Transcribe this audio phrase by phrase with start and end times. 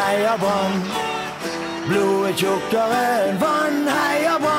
[0.00, 0.74] heia Brann.
[1.88, 4.49] Blodet tjukkere enn vann, heia Brann.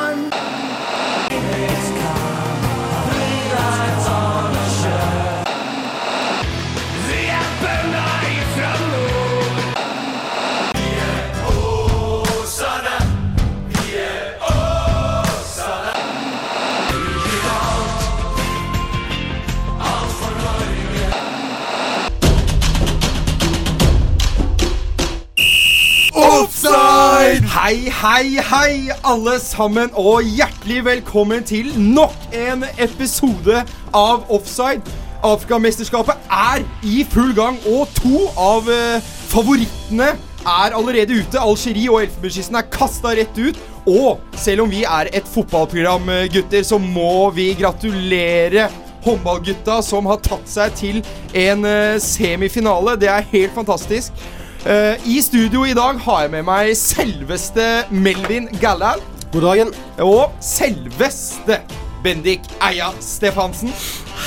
[27.61, 33.59] Hei, hei, hei, alle sammen, og hjertelig velkommen til nok en episode
[33.93, 34.81] av Offside.
[35.21, 40.09] Afrikamesterskapet er i full gang, og to av eh, favorittene
[40.41, 41.37] er allerede ute.
[41.37, 43.61] Algerie og Elfenbenskysten er kasta rett ut.
[43.85, 48.71] Og selv om vi er et fotballprogram, eh, gutter, så må vi gratulere
[49.05, 51.03] håndballgutta som har tatt seg til
[51.45, 52.97] en eh, semifinale.
[52.97, 54.17] Det er helt fantastisk.
[54.65, 59.01] Eh, I studio i dag har jeg med meg selveste Melvin Gallal.
[59.33, 59.71] God dagen.
[60.05, 61.57] Og selveste
[62.05, 63.71] Bendik Eia Stefansen.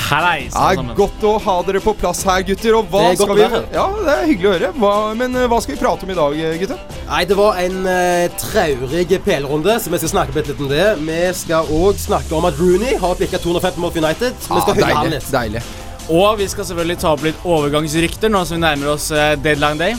[0.09, 0.91] Hei, er sammen.
[0.97, 2.75] godt å ha dere på plass her, gutter.
[2.75, 3.69] Og hva Det er godt skal vi her.
[3.77, 4.71] Ja, det er hyggelig å høre.
[4.81, 4.91] Hva,
[5.21, 6.83] men eh, hva skal vi prate om i dag, eh, gutter?
[7.05, 10.89] Nei, Det var en uh, traurig PL-runde, så vi skal snakke litt om det.
[10.99, 14.35] Vi skal òg snakke om at Rooney har bikka 250 mot United.
[14.35, 15.15] Vi skal han deilig.
[15.15, 15.31] litt.
[15.31, 15.63] deilig.
[16.11, 19.79] Og vi skal selvfølgelig ta opp litt overgangsrykter nå som vi nærmer oss uh, deadline
[19.79, 19.95] day.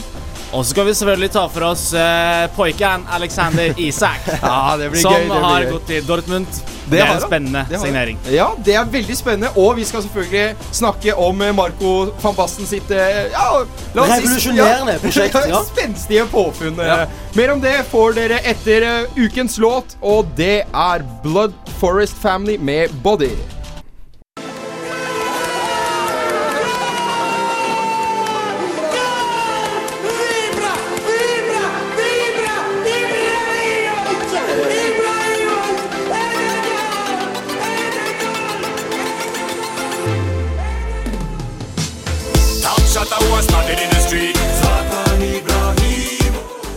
[0.53, 4.21] Og så skal vi selvfølgelig ta for oss uh, poiken Alexander Isak.
[4.41, 5.25] Ja, det blir som gøy.
[5.25, 5.71] Det blir har gøy.
[5.73, 6.47] gått til Dortmund.
[6.87, 8.19] Det, Det er en spennende Det signering.
[8.31, 9.49] Ja, det er veldig spennende.
[9.59, 11.91] Og vi skal selvfølgelig snakke om eh, Marco
[12.23, 13.47] van Basten sitt eh, ja,
[13.93, 15.59] la oss si- Revolusjonerende prosjekt, ja.
[15.67, 16.79] Spenstige påfunn.
[16.79, 16.87] eh.
[16.93, 16.97] Ja.
[17.35, 22.55] Mer om det får dere etter eh, ukens låt, og det er Blood Forest Family
[22.57, 23.33] med Body.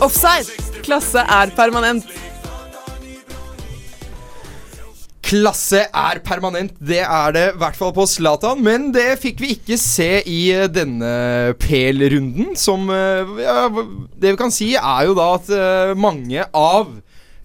[0.01, 0.49] Offside.
[0.85, 2.07] Klasse er permanent.
[5.31, 8.59] Klasse er permanent, det er det i hvert fall på Zlatan.
[8.65, 12.49] Men det fikk vi ikke se i eh, denne PL-runden.
[12.59, 16.89] Som eh, ja, Det vi kan si, er jo da at eh, mange av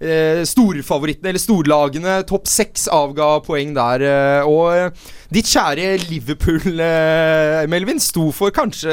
[0.01, 4.03] eh, storfavorittene, eller storlagene, topp seks avga poeng der.
[4.09, 5.07] eh, og eh,
[5.37, 8.91] ditt kjære Liverpool, eh, Melvin, sto for kanskje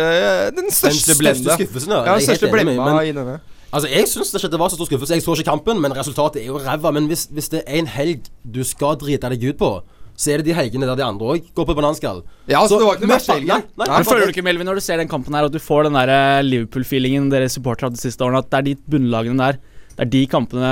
[0.54, 2.04] den Den største største skuffelsen, ja.
[2.12, 3.40] Ja, den største blemma i denne.
[3.74, 5.16] Altså, Jeg syns ikke det var så stor skuffelse.
[5.18, 6.92] Jeg så ikke kampen, men resultatet er jo ræva.
[6.94, 9.70] Men hvis, hvis det er en helg du skal drite deg ut på,
[10.14, 12.20] så er det de helgene der de andre òg går på bananskall.
[12.46, 13.64] Ja, altså, det var ikke noe verste helgen.
[13.74, 15.88] Nei, nei, Føler du ikke, Melvin, når du ser den kampen her, at du får
[15.88, 18.44] den der eh, Liverpool-feelingen dere supportere hadde de siste årene?
[18.44, 19.58] At det er de bunnlagene der
[19.94, 20.70] Det er de kampene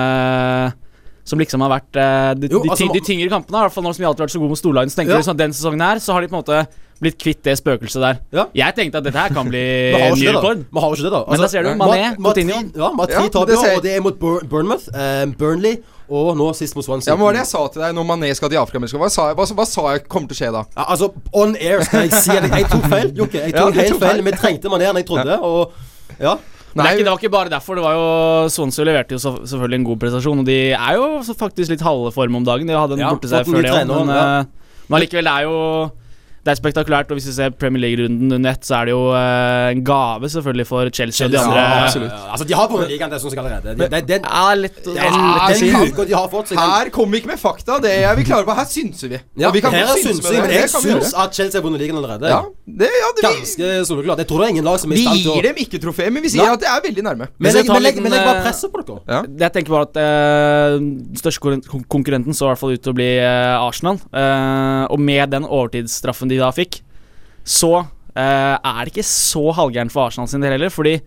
[1.24, 3.58] som liksom har vært eh, de, Jo, altså, de, de tyngre kampene.
[3.58, 4.90] I hvert fall nå som vi alltid har vært så gode mot storlagene.
[4.90, 5.18] Så tenker Ja.
[5.22, 6.66] du sånn at den sesongen her Så har de på en måte
[7.02, 8.18] blitt kvitt det spøkelset der.
[8.30, 8.44] Ja.
[8.54, 10.60] Jeg tenkte at dette her kan bli ny rekord.
[10.70, 11.20] Men har jo ikke det, da.
[11.26, 12.58] Altså, Men da ser du, Mané, Ma- Coutinho.
[12.78, 15.80] Ja, Matri Ja, taper, det ser- og det er mot Bur Bournemouth, eh, Burnley
[16.12, 17.10] og nå sist mot Swansea.
[17.10, 18.78] Ja, men Hva var det jeg sa til deg når Mané skal til Afrika?
[18.78, 20.62] Hva sa jeg- hva, hva sa jeg kommer til å skje da?
[20.76, 23.38] Ja, altså, on air skal jeg si at jeg tok feil, Jokke.
[23.50, 23.98] Jeg tok helt feil.
[23.98, 24.22] feil.
[24.22, 25.72] Vi trengte Mané enn jeg trodde, og
[26.20, 26.36] ja.
[26.74, 27.76] Men det, ikke, det var ikke bare derfor.
[27.78, 28.04] Det var jo
[28.54, 30.38] Swansea leverte jo så, selvfølgelig en god prestasjon.
[30.40, 32.70] Og de er jo faktisk litt halve form om dagen.
[32.70, 34.22] De hadde en Ja, borte seg før det òg, men, ja.
[34.40, 35.58] eh, men allikevel, det er jo
[36.42, 37.10] Det er spektakulært.
[37.12, 40.28] Og hvis vi ser Premier League-runden under ett, så er det jo uh, en gave
[40.32, 42.10] selvfølgelig for Chelsea og de Ja, absolutt.
[42.10, 42.32] absolutt.
[42.34, 43.74] Altså, de har vunnet ligaen, det syns jeg allerede.
[43.78, 45.70] De, det, den, Ja, litt, det, å den si.
[46.10, 47.78] de har fått, Her kommer vi ikke med fakta.
[47.84, 48.56] Det er vi klare på.
[48.58, 49.20] Her synser vi.
[49.38, 51.80] ja, vi kan her godt er synse men jeg vi syns at Chelsea har vunnet
[51.84, 52.26] ligaen allerede.
[52.34, 54.18] Ja, det, ja, det, Ganske soleklart.
[54.24, 55.62] Jeg tror det er ingen lag som er vi i stand til å gir dem
[55.62, 56.56] ikke trofé, men vi sier Nei.
[56.58, 57.30] at det er veldig nærme.
[57.38, 58.98] Men legg jeg, jeg men jeg, men jeg bare eh, presser på dere.
[59.14, 59.22] Ja.
[59.46, 62.82] Jeg tenker bare at eh, den største kon- kon- konkurrenten så i hvert fall ut
[62.82, 64.02] til å bli uh, Arsenal.
[64.10, 66.80] Eh, og med den overtidsstraffen de da fikk,
[67.44, 70.72] så uh, er det ikke så halvgærent for Arsenal sin del heller.
[70.72, 70.98] Fordi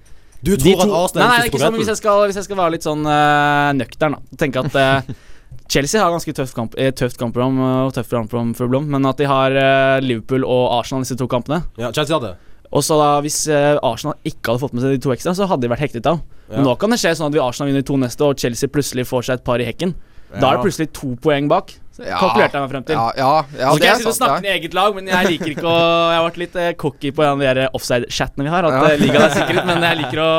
[0.46, 2.48] Du de tror at Arsenal Nei, nei, er ikke sånn, hvis, jeg skal, hvis jeg
[2.48, 4.40] skal være litt sånn uh, nøktern, da.
[4.42, 5.16] Tenke at uh,
[5.72, 9.26] Chelsea har ganske tøft, kamp, tøft kampprogram og tøft kampprogram for Blom, men at de
[9.26, 9.56] har
[10.04, 11.64] Liverpool og Arsenal disse to kampene.
[11.82, 12.36] Ja, Chelsea hadde.
[12.76, 15.66] Og så da Hvis Arsenal ikke hadde fått med seg de to ekstra, så hadde
[15.66, 16.20] de vært hektet av.
[16.52, 16.60] Ja.
[16.60, 19.08] Men nå kan det skje sånn at vi Arsenal vinner to neste, og Chelsea plutselig
[19.10, 19.96] får seg et par i hekken.
[20.42, 21.76] Da er det plutselig to poeng bak.
[21.96, 22.18] Ja.
[22.20, 22.98] Kalkulerte jeg meg frem til.
[23.00, 25.54] Ja, ja, ja så skal jeg sitte og snakke med eget lag, men jeg liker
[25.54, 25.80] ikke å
[26.12, 28.68] Jeg har vært litt eh, cocky på en av de der offside-chattene vi har.
[28.68, 28.86] At Ja.
[28.92, 30.32] eh, ligaen er sikret, men jeg liker å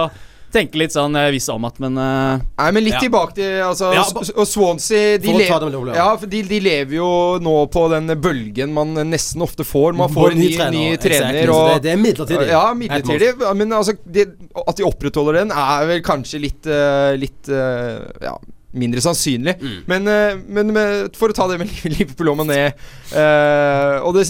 [0.56, 3.00] tenke litt sånn visse om at, men uh, Nei, men litt Ja.
[3.02, 4.04] tilbake til altså, Ja,
[4.38, 5.96] Og Swansea de, le Liverpool, ja.
[5.98, 7.08] ja, for de, de lever jo
[7.42, 9.96] nå på den bølgen man nesten ofte får.
[9.98, 12.48] Man får en ny, ny trener, exactly, så og det, det er midlertidig.
[12.52, 13.32] Ja, midlertidig.
[13.58, 14.28] Men altså, de,
[14.62, 18.36] at de opprettholder den, er vel kanskje litt uh, Litt uh, Ja,
[18.78, 19.56] mindre sannsynlig.
[19.60, 19.76] Mm.
[19.90, 24.26] Men, eh, men med, for å ta det med Liverpool og Mané uh, Og det,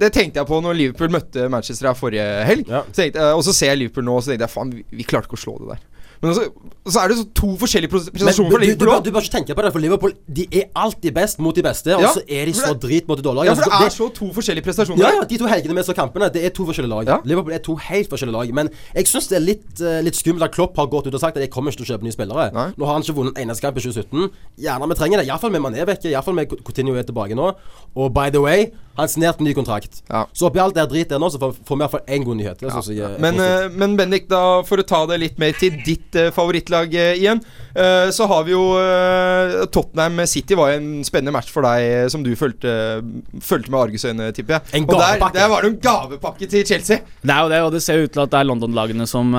[0.00, 2.70] det tenkte jeg på når Liverpool møtte Manchester her forrige helg.
[2.70, 2.84] Ja.
[2.88, 5.06] Så tenkte, og så ser jeg Liverpool nå, og så tenkte jeg faen, vi, vi
[5.08, 5.84] klarte ikke å slå det der.
[6.22, 6.44] Men altså,
[6.86, 9.34] så er det så to forskjellige prestasjoner du, for du, du, bør, du bør ikke
[9.36, 12.22] tenke på det, for Liverpool De er alltid best mot de beste, og Ja, så
[12.28, 14.32] er de så det- drit mot de dårlige Ja, for det Altså, er så to
[14.32, 15.02] forskjellige prestasjoner.
[15.02, 17.06] Ja, ja, de to helgene vi så kampene, det er to forskjellige lag.
[17.06, 17.18] Ja.
[17.24, 18.54] Liverpool er to helt forskjellige lag.
[18.54, 21.20] Men jeg syns det er litt, uh, litt skummelt at Klopp har gått ut og
[21.20, 22.48] sagt at jeg kommer ikke til å kjøpe nye spillere.
[22.54, 22.68] Nei.
[22.76, 24.30] Nå har han ikke vunnet en eneste kamp i 2017.
[24.58, 25.26] Gjerne vi trenger det.
[25.28, 26.08] Iallfall med Mané vekke.
[26.10, 27.52] Iallfall med Coutinho er tilbake nå.
[27.96, 30.00] Og by the way, han signerte ny kontrakt.
[30.08, 30.24] Ja.
[30.32, 32.64] Så oppi alt det drit der nå, så får får vi iallfall én god nyhet.
[32.64, 32.72] Ja.
[32.80, 35.76] Jeg, jeg er Men, eh, men Bendik, da for å ta det litt mer til
[35.86, 37.42] ditt uh, favorittlag uh, igjen.
[37.76, 38.62] eh, så har vi jo
[39.72, 42.72] Tottenham City var en spennende match for deg, som du fulgte,
[43.44, 44.76] fulgte med argusøyne, tipper jeg.
[44.80, 47.02] En Og der, der var det en gavepakke til Chelsea.
[47.20, 49.34] Det er jo det, og det ser ut til at det er London-lagene som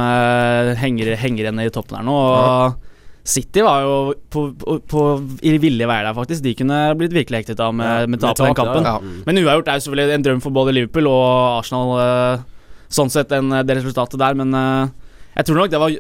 [0.77, 2.17] henger, henger igjen i toppen her nå.
[2.17, 2.85] Og
[3.27, 3.95] City var jo
[4.31, 5.01] på, på, på
[5.43, 6.43] i ville veier der, faktisk.
[6.45, 8.87] De kunne blitt virkelig hektet av med, med tap i den kampen.
[8.87, 8.93] ja.
[8.97, 9.23] Ja.
[9.27, 11.25] Men uavgjort er jo selvfølgelig en drøm for både Liverpool og
[11.57, 11.91] Arsenal.
[12.05, 12.45] eh,
[12.87, 14.37] sånn sett, en, det resultatet der.
[14.39, 14.93] Men eh,
[15.37, 15.93] jeg tror nok det var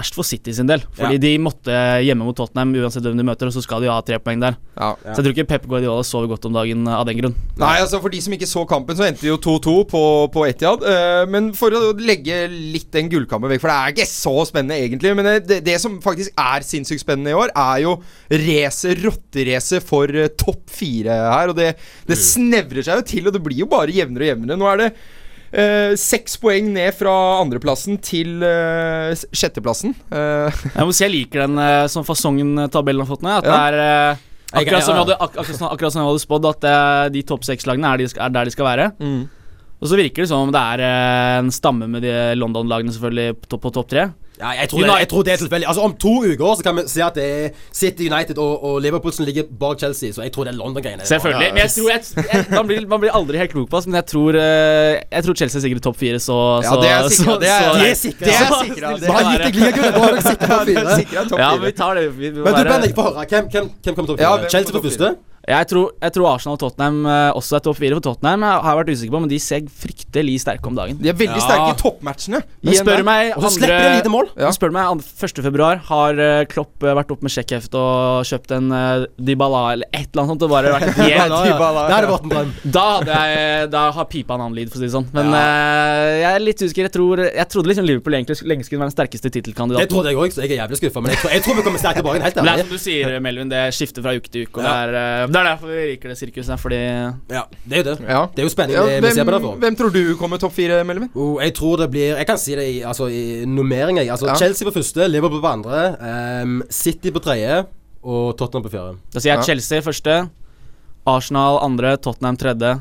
[0.00, 0.82] verst for City sin del.
[0.98, 1.22] Fordi Ja.
[1.22, 4.18] de måtte hjemme mot Tottenham uansett hvem de møter, og så skal de ha tre
[4.18, 4.56] poeng der.
[4.76, 4.96] Ja.
[5.14, 7.34] Så jeg tror ikke Pep Guardiola sover godt om dagen av den grunn.
[7.60, 10.02] Nei, altså For de som ikke så kampen, så endte det jo 2-2 på,
[10.34, 10.82] på Etihad.
[10.82, 14.80] Eh, men for å legge litt den gullkampen vekk, for det er ikke så spennende
[14.80, 15.14] egentlig.
[15.14, 17.94] Men det, det, som faktisk er sinnssykt spennende i år, er jo
[18.32, 21.52] race, rotterace for eh, topp fire her.
[21.54, 21.76] Og det,
[22.10, 24.58] det snevrer seg jo til, og det blir jo bare jevnere og jevnere.
[24.58, 25.06] Nå er det eh,
[25.98, 29.96] seks poeng ned fra andreplassen til eh, sjetteplassen.
[30.14, 33.40] Eh, Jeg må si jeg liker den uh, sånn fasongen eh, tabellen har fått ned.
[33.40, 34.22] At det er eh,
[34.62, 37.46] akkurat, som hadde, ak akkurat, som, akkurat som jeg hadde spådd, at eh, de topp
[37.48, 38.88] seks-lagene er, de er der de skal være.
[39.02, 39.20] mm.
[39.80, 43.38] Og så virker det som om det er eh, en stamme med de London-lagene selvfølgelig
[43.40, 44.02] på, topp- på topp tre.
[44.40, 45.66] Ja, jeg, tror det, jeg tror det er tilfeldig.
[45.68, 48.78] Altså Om to uker så kan vi si at det er City United og, og
[48.80, 50.12] Liverpool som ligger bak Chelsea.
[50.16, 51.04] Så jeg tror det er London-greiene.
[51.06, 51.50] Selvfølgelig.
[51.52, 52.00] Men jeg tror jeg,
[52.32, 55.26] jeg, man, blir, man blir aldri helt klok på oss, men jeg tror, eh, jeg
[55.26, 57.36] tror Chelsea er sikkert topp fire, så, Ja, så det er sikra.
[57.44, 58.24] Det er, sikkert er sikra.
[58.24, 58.94] Det er sikkert, sikra.
[58.96, 59.80] Vi har er gitt deg.
[59.80, 61.42] Da er dere sikre på fire.
[61.44, 62.06] Ja, men vi tar det.
[62.16, 63.26] Vi, vi Men du, bare- Bendik, få høre.
[63.34, 64.40] Hvem, hvem, hvem kommer topp Ja, fire?
[64.46, 65.14] hvem Chelsea på første?
[65.48, 67.96] Jeg tror, jeg tror Arsenal og Tottenham eh, også er topp fire.
[67.96, 70.98] For Tottenham har jeg vært usikker på, men de ser fryktelig sterke om dagen.
[71.00, 71.46] De er veldig Ja.
[71.46, 72.40] sterke i toppmatchene.
[72.62, 74.28] Men spør meg Og så slipper de lite mål.
[74.36, 74.50] Ja.
[74.52, 75.42] Spør meg, an- 1.
[75.46, 79.88] februar har eh, Klopp eh, vært opp med sjekkheft og kjøpt en uh, Dybala eller
[79.96, 80.44] et eller annet sånt.
[80.44, 81.40] Og bare vært helt Ja, ja.
[81.40, 82.44] Det ja.
[82.76, 85.08] Da hadde jeg Da har pipa en annen lyd, for å si det sånn.
[85.16, 86.86] Men eh, jeg er litt usikker.
[86.90, 89.88] Jeg, tror, jeg trodde liksom Liverpool egentlig lenge skulle være den sterkeste Det tittelkandidaten.
[89.96, 91.00] trodde jeg òg, så jeg er jævlig skuffa.
[91.02, 92.22] Men jeg tror, jeg tror vi kommer sterkt tilbake.
[92.28, 94.60] Helt Men det er som du sier, Melvin, det skifter fra uke til uke.
[94.60, 94.76] Og Ja.
[94.86, 96.58] det, er, eh, det er derfor vi liker det sirkuset.
[96.60, 96.78] Fordi
[97.30, 97.96] Ja, det er jo det.
[98.08, 98.20] Ja.
[98.34, 98.76] Det er jo spennende.
[98.78, 99.56] Ja, vi- vi ser på det for.
[99.62, 101.10] hvem tror du kommer topp fire, Melvin?
[101.14, 103.96] Oh, jeg tror det blir Jeg kan si det i, altså, i nummering.
[103.98, 104.08] Jeg.
[104.10, 104.34] Altså, Ja.
[104.34, 105.96] Chelsea på første, Liverpool på andre,
[106.42, 107.66] um, City på tredje
[108.02, 108.96] og Tottenham på fjerde.
[109.12, 109.42] Da sier jeg Ja.
[109.42, 110.30] Chelsea første,
[111.06, 112.80] Arsenal andre, Tottenham tredje.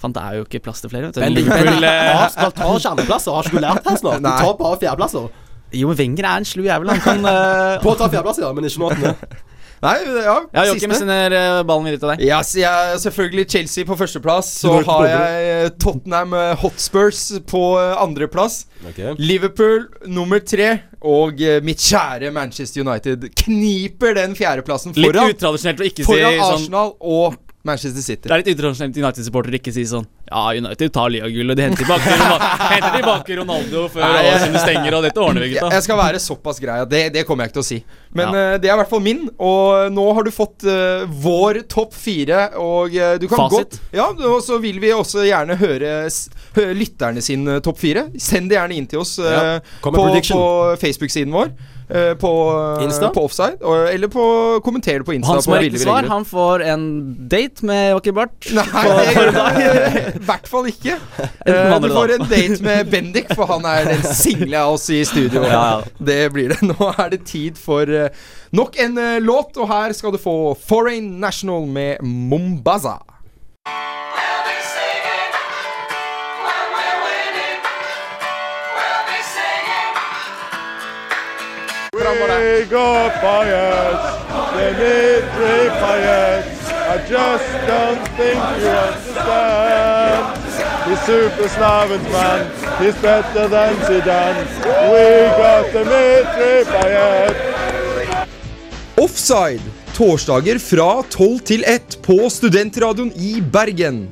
[0.00, 1.06] Fant, det er jo ikke plass til flere.
[1.06, 1.20] Vet du.
[1.20, 3.32] Men Liverpool eh, Arsenal tar ikke andreplasser.
[3.32, 4.22] Har ikke du lært det snart?
[4.22, 5.28] De tar bare fjerdeplasser.
[5.72, 6.90] Jo, men Wenger er en slu jævel.
[6.90, 9.14] Han kan uh, På å ta fjerdeplasser, ja, men ikke nå.
[9.82, 12.20] Nei, ja, Ja, Joakim sender eh, ballen videre til deg.
[12.22, 14.52] Yes, jeg, selvfølgelig Chelsea på førsteplass.
[14.62, 17.64] Så har jeg eh, Tottenham eh, Hotspurs på
[17.98, 18.62] andreplass.
[18.92, 19.16] Okay.
[19.18, 20.70] Liverpool nummer tre.
[21.02, 26.36] Og mitt kjære Manchester United kniper den fjerdeplassen Litt foran, utradisjonelt å ikke si foran
[26.38, 28.26] sånn Arsenal og Manchester City.
[28.28, 31.84] Det er litt internasjonalt United-supporter ikke si sånn Ja, United tar ligagull, og de henter
[31.84, 32.16] tilbake,
[32.72, 35.70] henter tilbake Ronaldo før årene stenger, og dette ordner vi, gutta.
[35.76, 37.80] jeg skal være såpass grei at det, det kommer jeg ikke til å si.
[38.12, 38.42] Men Ja.
[38.54, 41.94] uh, det er i hvert fall min, og nå har du fått uh, vår topp
[41.96, 42.48] fire.
[42.60, 43.78] Og uh, du kan Fasit.
[43.78, 45.92] godt Ja, og så vil vi også gjerne høre
[46.56, 48.06] høre lytterne sin eh, topp fire.
[48.20, 51.52] Send det gjerne inn til oss eh, Ja, på, på Facebook-siden vår.
[51.94, 52.30] Eh, på,
[52.78, 53.10] eh, Insta?
[53.14, 53.60] på Offside.
[53.62, 54.24] Og, eller på
[54.64, 55.32] kommenter det på Insta.
[55.36, 56.84] Han som har riktig svar, han får en
[57.28, 58.48] date med Joakim Bart.
[58.58, 60.98] Nei, det- i hvert fall ikke.
[61.42, 65.00] Eh, du får en date med Bendik, for han er den single av oss i
[65.04, 65.42] studio.
[65.98, 66.60] Det blir det.
[66.62, 67.88] Nå er det tid for
[68.54, 73.00] nok en låt, og her skal du få Foreign National med Mombaza.
[82.70, 83.98] Up, Bayers!
[84.54, 85.62] They need three!
[86.92, 90.22] I just don't think you understand.
[90.86, 92.40] He's super Slavens man.
[92.78, 94.46] He's better than Zidane.
[94.92, 95.06] We
[95.40, 97.36] got Dimitri Payet.
[98.96, 99.62] Offside.
[99.94, 104.08] Torsdager fra 12 til 1 på Studentradioen i Bergen.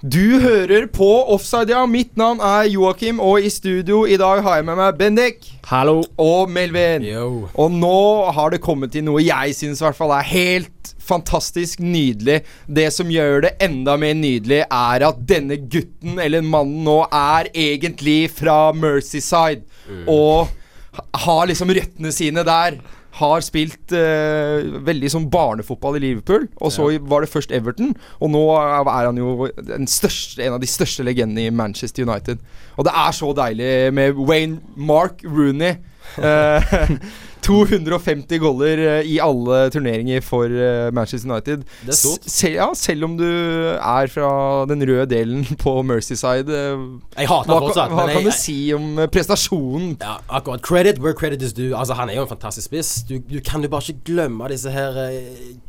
[0.00, 1.82] Du hører på Offside, ja.
[1.84, 5.98] Mitt navn er Joakim, og i studio i dag har jeg med meg Bendik Hallo.
[6.16, 7.04] og Melvin.
[7.04, 7.50] Yo.
[7.52, 12.38] Og nå har det kommet til noe jeg syns er helt fantastisk nydelig.
[12.64, 17.52] Det som gjør det enda mer nydelig, er at denne gutten, eller mannen nå, er
[17.52, 19.66] egentlig fra Mercyside.
[20.08, 20.48] Og
[21.26, 22.80] har liksom røttene sine der.
[23.18, 27.94] Har spilt eh, veldig som barnefotball i Liverpool, og så var det først Everton.
[28.20, 29.48] Og nå er han jo
[29.90, 32.38] største, en av de største legendene i Manchester United.
[32.78, 35.74] Og det er så deilig med Wayne Mark Rooney.
[36.18, 36.70] Eh,
[37.46, 41.64] 250 goller eh, i alle turneringer for eh, Manchester United.
[41.86, 42.28] Det er stort.
[42.30, 44.30] Sel ja, selv om du er fra
[44.70, 46.50] den røde delen på Mercyside.
[46.50, 46.84] eh,
[47.22, 47.88] Jeg hater hva fortsatt.
[47.92, 49.96] kan, hva kan jeg, du si om prestasjonen?
[50.02, 50.62] Ja, akkurat.
[50.66, 51.72] Credit where credit is due.
[51.76, 52.94] Altså, Han er jo en fantastisk spiss.
[53.08, 55.20] Du, du kan jo bare ikke glemme disse her uh,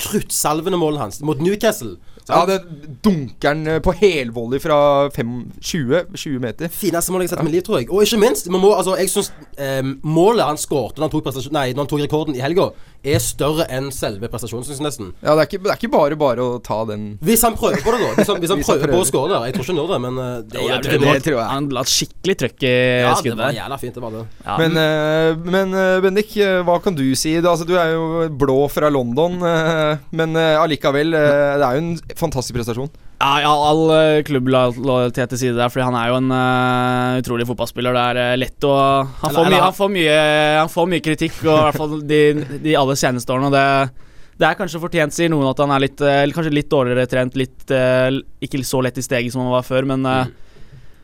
[0.02, 1.96] kruttsalvende målene hans mot Newcastle.
[2.32, 2.60] Ja, det
[3.04, 6.72] dunker han eh, på helvolley fra fem, 20, 20 meter.
[6.74, 7.90] Fineste målet jeg har sett i mitt liv, tror jeg.
[7.92, 11.90] Og ikke minst, man må, altså, jeg synes eh, målet han skåret når når han
[11.90, 12.72] tok rekorden i helga,
[13.02, 15.08] er større enn selve prestasjonen, synes jeg nesten.
[15.24, 17.82] Ja, det er, ikke, det er ikke bare bare å ta den Hvis han prøver
[17.82, 18.12] på det, da.
[18.20, 19.48] Hvis han, hvis han Hvis han prøver på å skåre der.
[19.50, 21.48] Jeg tror ikke han gjør det, men eh, det jo, det, det, tror jeg.
[21.50, 24.24] Han la et skikkelig trøkk i Ja, det var jævla fint, det var det.
[24.46, 26.36] Ja, Men, eh, men eh, Bendik,
[26.68, 27.34] hva kan du si?
[27.42, 31.16] Du, altså, du er jo blå fra London, men allikevel.
[31.16, 32.92] det er jo en fantastisk prestasjon.
[33.22, 37.48] Ja, ja, all uh, klubblojalitet til side der, fordi han er jo en uh, utrolig
[37.50, 37.98] fotballspiller.
[37.98, 38.76] Det er eh, lett å
[39.24, 40.22] han får, mye, han, får mye,
[40.62, 42.22] han får mye kritikk, og i hvert fall de,
[42.64, 43.52] de aller seneste årene.
[43.52, 44.08] Og det,
[44.42, 47.36] det er kanskje fortjent, sier noen, at han er litt, eh, kanskje litt dårligere trent.
[47.38, 50.32] Litt, eh, ikke så lett i steget som han var før, men eh,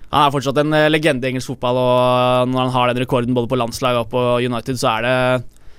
[0.07, 1.81] han er fortsatt en eh, legende i engelsk fotball.
[1.83, 5.17] Og når han har den rekorden både på landslaget og på United, så er det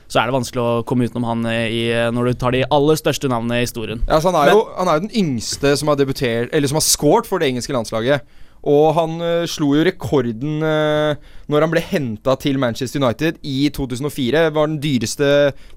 [0.08, 1.84] så er det vanskelig å komme utenom han i,
[2.16, 4.00] når du tar de aller største navnene i historien.
[4.08, 6.86] Ja, han, er jo, han er jo den yngste som har debutert Eller som har
[6.86, 8.24] scoret for det engelske landslaget.
[8.68, 11.14] Og han uh, slo jo rekorden uh,
[11.46, 14.48] når han ble henta til Manchester United i 2004.
[14.56, 15.28] Var den dyreste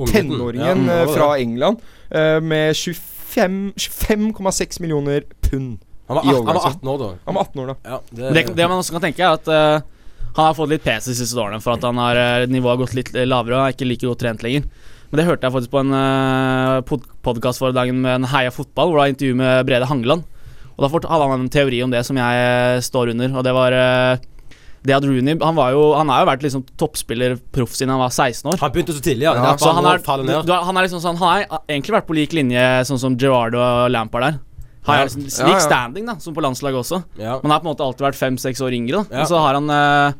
[0.10, 1.30] tenåringen Ja, eh, fra.
[1.38, 1.78] England.
[2.10, 5.78] uh, med 25 25,6 millioner pund.
[6.08, 7.10] Han var, I 18, han var 18 år da.
[7.26, 7.76] Han var 18 år da.
[7.84, 9.86] Ja, det, Det, det man også kan tenke, er at eh,
[10.36, 12.82] han har fått litt pes de siste årene for at han har eh, nivået har
[12.86, 14.68] gått litt lavere og er ikke like godt trent lenger.
[15.12, 18.52] Men det hørte jeg faktisk på en uh, pod podkast for dagen med en Heia
[18.56, 20.24] fotball, hvor det var intervju med Brede Hangeland.
[20.78, 23.52] Og da hadde han en teori om det som jeg eh, står under, og det
[23.54, 24.24] var eh,
[24.88, 28.02] det at Rooney Han, var jo, han har jo vært liksom toppspiller proff siden han
[28.02, 28.58] var 16 år.
[28.64, 29.36] han begynte så tidlig, ja.
[29.38, 32.18] Ja, Så han, er, du, du, han er liksom sånn Han har egentlig vært på
[32.18, 34.40] lik linje sånn som Gerrard og Lampard der.
[34.84, 35.04] Har Ja.
[35.06, 35.60] liksom Ja, ja.
[35.60, 37.04] standing, da, som på landslaget også.
[37.18, 39.06] Men har på en måte alltid vært fem-seks år yngre.
[39.10, 39.22] Da.
[39.22, 40.14] Og så har han eh,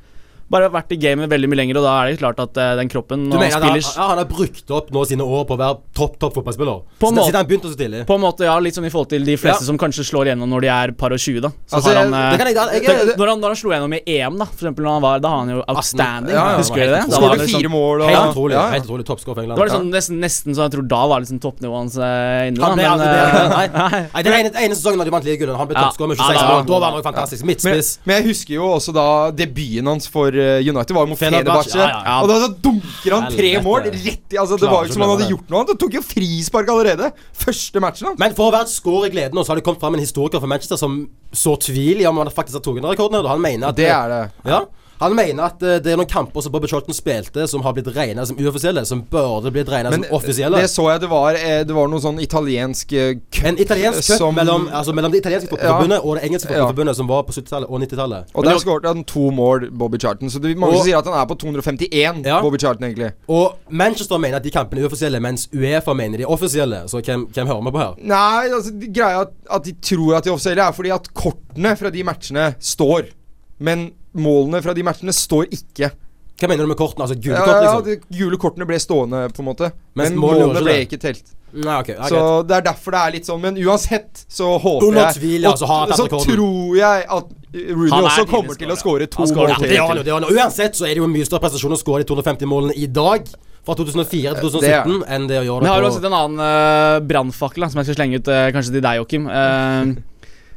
[0.52, 2.90] bare vært i gamet veldig mye lenger, og da er det klart at uh, den
[2.92, 5.56] kroppen Du mener han at han, spiller han har brukt opp nå sine år på
[5.56, 6.82] å være topp topp fotballspiller?
[7.02, 7.32] På måte.
[7.36, 8.04] Han begynte så tidlig?
[8.10, 9.70] På en måte, ja, litt som i forhold til de fleste Ja.
[9.72, 11.52] som kanskje slår igjennom når de er par og 20, da.
[11.66, 13.96] Så Altså, har han Det eh, jeg, jeg, det- når, han, når han slo igjennom
[13.96, 16.36] i EM, da, for eksempel når han var Da har han jo outstanding.
[16.36, 17.02] Ja, ja, Husker dere det?
[17.12, 18.56] Da var Skåret det fire sånn, mål og Helt utrolig.
[18.58, 18.72] ja, ja.
[18.76, 19.60] Helt utrolig toppskår for det England.
[19.62, 22.62] var liksom nesten, nesten så jeg tror da var liksom toppnivået hans uh, inne.
[22.66, 23.48] Han ble men, aldri eh, bedre.
[23.62, 23.68] Nei,
[24.12, 26.66] nei, den ene, ene sesongen da de vant ligagullet, han ble toppskårer med 26 mål.
[26.68, 27.46] Da var han jo fantastisk.
[27.48, 27.92] Midtspiss.
[28.06, 31.78] men jeg husker jo også da debuten hans for eh, United var jo mot Fenerbahçe,
[31.80, 32.16] ja, ja.
[32.24, 35.06] Og da, så dunker han tre mål rett i Altså Det var jo ikke som
[35.06, 35.74] han hadde gjort noe annet.
[35.76, 37.12] Han tok jo frispark allerede.
[37.46, 38.20] Første matchen hans.
[38.22, 40.04] Men for å være et skår i gleden, nå, så har det kommet fram en
[40.04, 43.20] historiker fra Manchester som så tvil i om han faktisk har tatt den rekorden.
[43.22, 43.32] Og.
[43.32, 44.24] Han mener at Det er det.
[44.50, 44.66] Ja.
[45.02, 47.88] Han mener at eh, det er noen kamper som Bobby Charlton spilte, som har blitt
[47.96, 50.62] regna som uoffisielle, som burde blitt regna som Men offisielle.
[50.62, 54.06] det så jeg det var eh, Det var noe sånn italiensk eh, cup En italiensk
[54.08, 57.34] cup som- mellom, altså mellom det italienske fotballforbundet og det engelske fotballforbundet, som var på
[57.34, 58.32] 70-tallet og 90-tallet.
[58.36, 60.30] Og der skåret han to mål, Bobby Charlton.
[60.30, 62.42] Så det, mange Og- sier at han er på 251, Ja.
[62.42, 63.12] Bobby Charlton, egentlig.
[63.28, 66.84] Og Manchester mener at de kampene er uoffisielle, mens Uefa mener de er offisielle.
[66.88, 67.96] Så hvem, hvem hører vi på her?
[68.04, 71.10] Nei, altså de- greia at, at de tror at de er offisielle, er fordi at
[71.14, 73.10] kortene fra de matchene står.
[73.60, 75.92] Men målene fra de matchene står ikke.
[76.42, 77.06] Hva mener du med kortene?
[77.06, 77.86] Altså gule Ja, kort, ja, liksom?
[77.86, 79.72] de gule kortene ble stående, på en måte.
[79.94, 80.88] Mens Men målene målene ble det.
[80.88, 81.36] ikke telt.
[81.52, 82.48] Nei, ok, ja, Så greit.
[82.48, 83.42] det er derfor det er litt sånn.
[83.44, 88.06] Men uansett så håper Under jeg tvil, altså, har tatt så tror jeg at Rooney
[88.08, 90.04] også kommer til å skåre to mål Ja, til.
[90.04, 90.36] det det.
[90.40, 93.28] Uansett så er det jo mye større prestasjon å skåre de 250 målene i dag,
[93.62, 96.10] fra 2004 til 2017, enn det å gjøre Men jeg har jo det også på
[96.10, 99.28] en annen uh, brannfakkel som jeg skal slenge ut uh, kanskje til deg, Joakim.
[99.30, 99.92] Eh,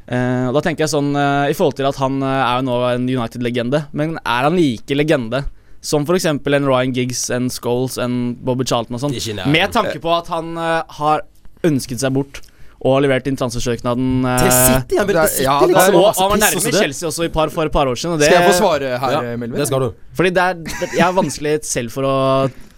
[0.07, 2.67] eh, og da tenker jeg sånn uh, I forhold til at han uh, er jo
[2.69, 5.45] nå en United-legende, men er han like legende
[5.85, 6.25] Som f.eks.
[6.31, 9.15] en Ryan Giggs, en Scholes, en Bobby Charlton og sånn.
[9.53, 11.27] Med tanke på at han har
[11.65, 12.41] ønsket seg bort
[12.85, 15.95] og har levert inn transfersøknaden Til City, han ja, City, det er- liksom.
[16.01, 16.73] og han var nærme.
[16.75, 18.17] Chelsea også i par, for et par år siden.
[18.17, 19.57] Og det, Skal jeg få svare her, Ja, Melvin?
[19.59, 19.95] det skal du.
[20.13, 22.17] Fordi det er, det, Jeg er vanskelig selv for å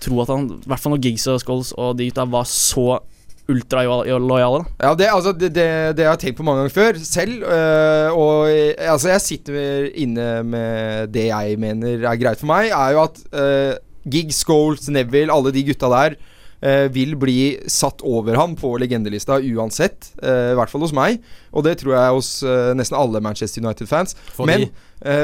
[0.03, 3.01] tro at han, i hvert fall når Giggs og Scholes og de gutta var så
[3.49, 4.65] ultralojale.
[4.83, 7.43] Ja, det, altså, det, det, det har jeg tenkt på mange ganger før selv.
[7.47, 12.71] øh, og eh, altså, jeg sitter inne med det jeg mener er greit for meg,
[12.75, 13.75] er jo at øh,
[14.11, 16.17] Gig, Goals, Neville, alle de gutta der
[16.63, 17.39] øh, vil bli
[17.71, 20.13] satt over ham på legendelista uansett.
[20.23, 21.19] eh, I hvert fall hos meg,
[21.53, 24.15] og det tror jeg hos eh, nesten alle Manchester United-fans.
[24.35, 24.69] Fordi- Men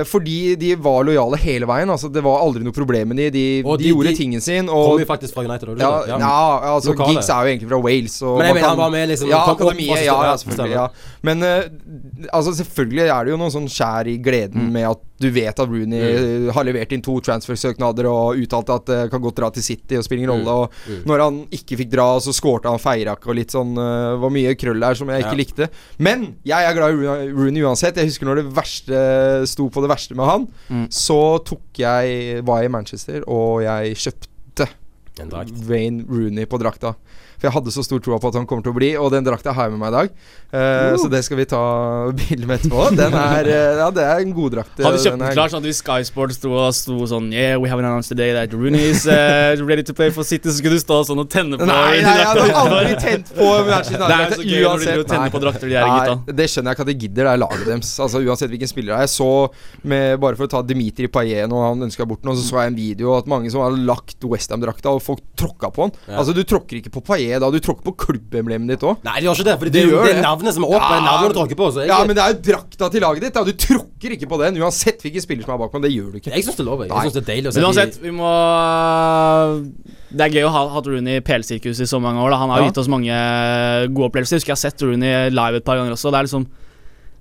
[0.05, 1.89] fordi de var lojale hele veien.
[1.91, 3.29] Altså Det var aldri noe problem med de.
[3.33, 4.69] De, de, de- gjorde de tingen sin.
[4.69, 5.79] Og kom jo faktisk fra United.
[5.81, 6.19] ja, ja.
[6.21, 7.15] ja, altså Lokale.
[7.17, 8.19] Giggs er jo egentlig fra Wales.
[8.23, 10.05] Men jeg mener han var med liksom Ja, akademiet.
[10.05, 10.77] Ja, ja, selvfølgelig.
[10.77, 10.89] Ja.
[11.23, 11.63] Men eh,
[12.33, 14.69] altså selvfølgelig er det jo noe sånn skjær i gleden Mm.
[14.75, 16.49] med at du vet at Rooney mm.
[16.53, 20.03] har levert inn to transfer-søknader og uttalt at det kan godt dra til City og
[20.05, 20.47] spille en Mm.
[20.47, 20.67] rolle.
[20.67, 24.31] Og når han ikke fikk dra, så skårte han feirak og litt sånn uh, var
[24.35, 25.69] mye krøll der som jeg ikke likte.
[26.03, 27.97] Men jeg er glad i Rooney, Rooney uansett.
[28.03, 29.03] Jeg husker når det verste
[29.47, 30.87] sto på det verste med han, Mm.
[30.91, 34.69] så tok jeg var jeg i Manchester, og jeg kjøpte.
[35.69, 36.95] Wayne Rooney på drakta.
[37.43, 39.25] For jeg hadde så stor tro på at han kommer til å bli, og den
[39.27, 40.11] drakta har jeg med meg i dag.
[40.55, 41.63] Eh, Så det skal vi ta
[42.15, 42.85] bilde med etterpå.
[43.03, 44.79] Den er eh, Ja, det er en god drakt.
[44.79, 47.67] Hadde kjøpt Den er- klar sånn at hvis Sky Sports sto sto sånn Yeah, we
[47.73, 50.83] have announced today that Rooney is uh, ready to play for City, så skulle du
[50.85, 54.23] stå sånn og tenne på Nei, nei, jeg hadde aldri tent på Manchester Det er
[54.23, 54.39] United.
[54.39, 55.35] så gøy når de driver og tenner Nei.
[55.35, 56.37] på drakter, de her gutta.
[56.43, 57.23] Det skjønner jeg ikke at de gidder.
[57.23, 57.93] Det er laget deres.
[58.07, 59.07] Altså Uansett hvilken spiller det er.
[59.09, 59.31] Jeg så
[59.89, 62.73] med, Bare for å ta Dimitri Paillet når han ønska bort noe, så så jeg
[62.73, 65.97] en video at mange som har lagt Westham-drakta, og folk tråkka på han.
[66.13, 68.99] Altså Du tråkker ikke på Payet da, du tråkker på klubbemblemet ditt òg.
[69.05, 69.55] Nei, de gjør ikke det.
[69.59, 70.17] For det, De er det det.
[70.19, 70.85] er navnet som er opp.
[70.85, 71.69] Det er navnet du tråkker på.
[71.73, 73.33] Så Ja, men det er jo drakta til laget ditt.
[73.35, 73.45] Da.
[73.45, 75.81] Du tråkker ikke på den, uansett hvilken spiller som er bakpå.
[75.83, 76.31] Det gjør du ikke.
[76.37, 76.85] jeg syns det er lov.
[76.85, 78.31] Jeg, syns det er deilig å se Men uansett, vi må
[80.13, 82.31] Det er gøy å ha hatt Rooney i PL-sirkuset i så mange år.
[82.35, 82.37] Da.
[82.43, 82.67] Han har Ja.
[82.69, 83.15] gitt oss mange
[83.95, 84.37] gode opplevelser.
[84.37, 86.11] Jeg husker jeg har sett Rooney live et par ganger også.
[86.13, 86.47] Det er liksom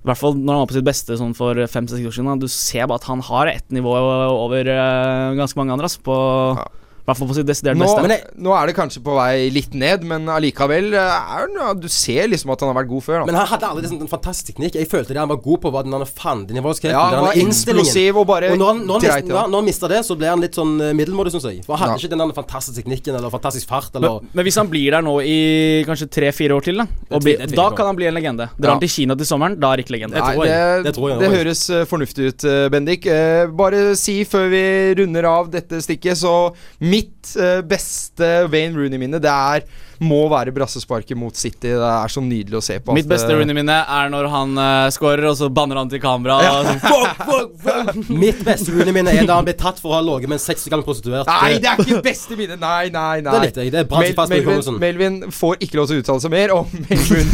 [0.02, 2.26] i hvert fall når han var på sitt beste sånn for fem-seks år siden.
[2.26, 2.34] da.
[2.36, 5.86] Du ser bare at han har ett nivå over eh, ganske mange andre.
[5.86, 6.16] Altså, på,
[6.58, 6.66] Ja.
[7.02, 8.00] Hvert fall på sitt desidert Nå, beste.
[8.02, 11.88] Men jeg- nå er det kanskje på vei litt ned, men allikevel eh, er, Du
[11.88, 13.18] ser liksom at han har vært god før.
[13.20, 13.26] Da.
[13.26, 14.74] Men han hadde aldri sånn, en fantastisk teknikk.
[14.78, 16.94] Jeg følte det han var god på, var den der fandenivoldskheten.
[16.94, 19.34] ja, han var eksplosiv og bare Og når han, når han, dreit i det.
[19.50, 21.64] når han mista det, så ble han litt sånn uh, middelmådig, syns jeg.
[21.66, 22.08] For han hadde Ja.
[22.08, 23.90] ikke den fantastiske teknikken eller fantastisk fart.
[23.96, 27.22] Eller men, men hvis han blir der nå i kanskje tre-fire år til, da og
[27.22, 28.48] Det tviler- Da kan han bli en legende.
[28.58, 28.70] Drar Ja.
[28.74, 30.14] han til Kina til sommeren, da er ikke legende.
[30.18, 30.52] Nei, tror jeg.
[30.54, 31.36] det, Det tror jeg det også.
[31.42, 33.06] høres eh, fornuftig ut, eh, Bendik.
[33.06, 36.54] Eh, bare si før vi runder av dette stikket, så
[36.92, 39.66] mitt eh, beste Wayne Rooney-minne, det er
[40.02, 41.72] må være brassesparket mot City.
[41.72, 42.94] Det er så nydelig å se på.
[42.96, 46.38] Mitt beste eh, Rooney-minne er når han uh, scorer, og så banner han til kamera.
[46.42, 48.10] Og sånn, fuck, fuck, fuck.
[48.10, 50.44] Mitt beste Rooney minne er da han ble tatt for å ha ligget med en
[50.44, 51.30] 60 ganger prostituert.
[51.30, 52.58] Nei, det er ikke beste minne!
[52.62, 53.32] Nei, nei, nei.
[53.32, 53.74] Det likte jeg.
[53.74, 54.80] Det er Mel Melvin.
[54.82, 57.32] Melvin får ikke lov til å uttale seg mer om Melvin.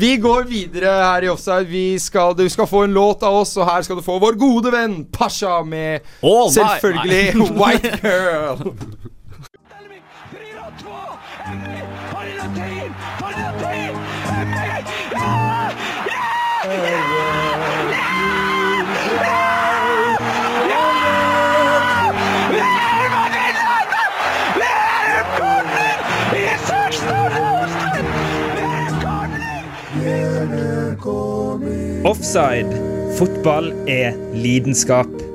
[0.00, 1.68] vi går videre her i Offside.
[1.70, 4.38] Vi skal, du skal få en låt av oss, og her skal du få vår
[4.40, 9.05] gode venn Pasha med nei, selvfølgelig White Girl.
[32.04, 32.70] Offside.
[33.18, 35.25] Fotball er lidenskap.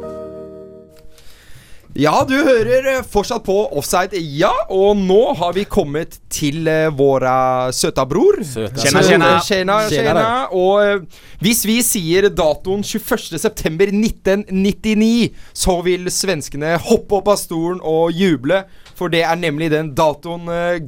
[1.99, 4.55] Ja, du hører eh, fortsatt på Offside, ja.
[4.71, 8.39] Og nå har vi kommet til uh, våra søta bror.
[8.45, 9.89] Tjena, tjena.
[9.91, 10.47] tjena.
[10.55, 11.03] Og eh,
[11.43, 18.63] hvis vi sier datoen 21.9.1999, så vil svenskene hoppe opp av stolen og juble,
[18.95, 20.79] for det er nemlig den datoen eh,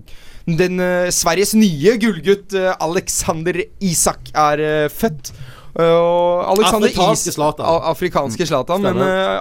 [0.48, 5.32] den eh, Sveriges nye gullgutt eh, Alexander Isak er eh, født.
[5.80, 7.66] Eh, og Alexander Afrikanske Zlatan.
[7.92, 8.82] Afrikanske Zlatan.
[8.84, 9.40] Men eh,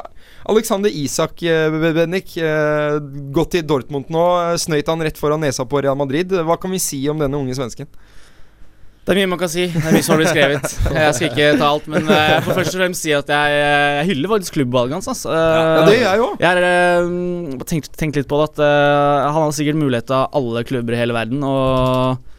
[0.48, 2.96] Alexander Isak uh, Bennik, eh,
[3.34, 4.24] gått til Dortmund nå.
[4.52, 6.32] eh, Snøyt han rett foran nesa på Real Madrid.
[6.32, 7.86] Hva kan vi si om denne unge svensken?
[9.02, 9.64] Det er mye man kan si.
[9.66, 10.74] Det er mye som har blitt skrevet.
[10.94, 13.96] Jeg skal ikke ta alt, men jeg får først og fremst si at jeg, eh,
[13.98, 15.24] jeg hyller faktisk klubbvalget hans.
[15.26, 16.36] Eh, Ja, det gjør jeg òg.
[16.44, 20.62] Jeg har tenkt, tenkt litt på det at eh, han har sikkert mulighet til alle
[20.68, 21.42] klubber i hele verden.
[21.42, 22.30] Og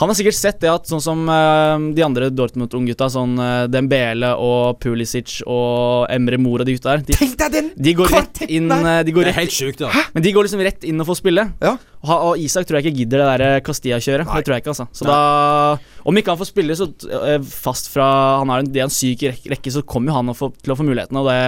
[0.00, 4.30] han har sikkert sett det at sånn som uh, de andre Dortmund-unggutta, sånn uh, Dembele
[4.40, 7.68] og Pulisic og Emre Mor og de gutta der, de, Tenk deg den!
[7.76, 10.04] de går rett inn eh, De går Det er helt sjukt, ja.
[10.14, 11.44] Men de går liksom rett inn og får spille.
[11.60, 11.74] Ja.
[12.00, 14.28] Og, og Isak tror jeg ikke gidder det der Castilla-kjøret.
[14.30, 14.38] Nei.
[14.40, 14.88] Det tror jeg ikke, altså.
[14.96, 15.18] Så da
[16.08, 16.88] Om ikke han får spille så
[17.50, 18.06] fast fra
[18.40, 20.48] Han har en, det er en syk rekke, rekke, så kommer jo han å få,
[20.56, 21.40] til å få muligheten, og det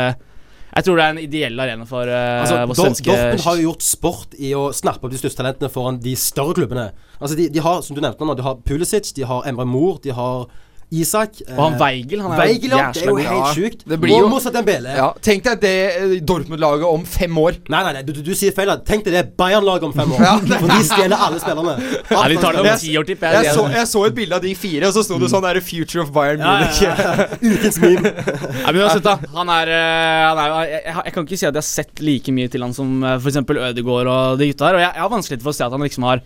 [0.73, 3.65] Jeg tror det er en ideell arena for uh, Altså, vår svenske Dortmund har jo
[3.67, 6.87] gjort sport i å snappe opp de største talentene foran de større klubbene.
[7.19, 10.01] Altså, de, de har, som du nevnte nå, de har Pulisic, de har Emre Mor,
[10.05, 10.47] de har
[10.93, 11.41] Isak.
[11.47, 12.91] eh, Og han Weigel, han er Weigel, ja.
[12.93, 13.85] Det er jo helt Ja, sjukt.
[13.89, 14.93] det blir jo- Dembele.
[14.97, 17.57] Ja, Tenk deg det eh, Dortmund-laget om fem år.
[17.73, 18.67] Nei, nei, nei, du, du, du sier feil.
[18.69, 18.77] da.
[18.77, 20.21] Tenk deg det Bayern-laget om fem år.
[20.29, 21.77] Ja, For de stjeler alle spillerne.
[22.11, 23.55] Nei, vi tar det om ti år, tipper Jeg jeg.
[23.57, 26.03] så, jeg så et bilde av de fire, og så sto det sånn der 'Future
[26.05, 26.83] of Bayern Munich.
[26.83, 27.27] Ja, ja, ja.
[27.55, 28.13] Ukens meme.
[28.13, 31.55] Nei, men uansett da Han er, eh, han er jeg, jeg, kan ikke si at
[31.55, 33.37] jeg har sett like mye til han som f.eks.
[33.43, 34.75] Ødegaard og de gutta her.
[34.79, 36.21] Og jeg, jeg har vanskelig for å se at han liksom har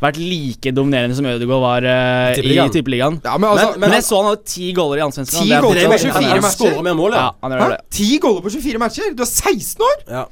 [0.00, 3.20] vært like dominerende som Ødegaard var uh, i Tippeligaen.
[3.24, 5.42] Ja, men altså Men, jeg så han hadde ti goller i Allsvenskan.
[5.42, 7.10] Ti Det er- goller er på 24 han- han matcher?
[7.14, 7.32] Ja, ja.
[7.42, 7.80] han det.
[7.90, 9.14] Ti goller på 24 matcher?
[9.14, 9.98] Du er 16 år!
[10.08, 10.24] ja.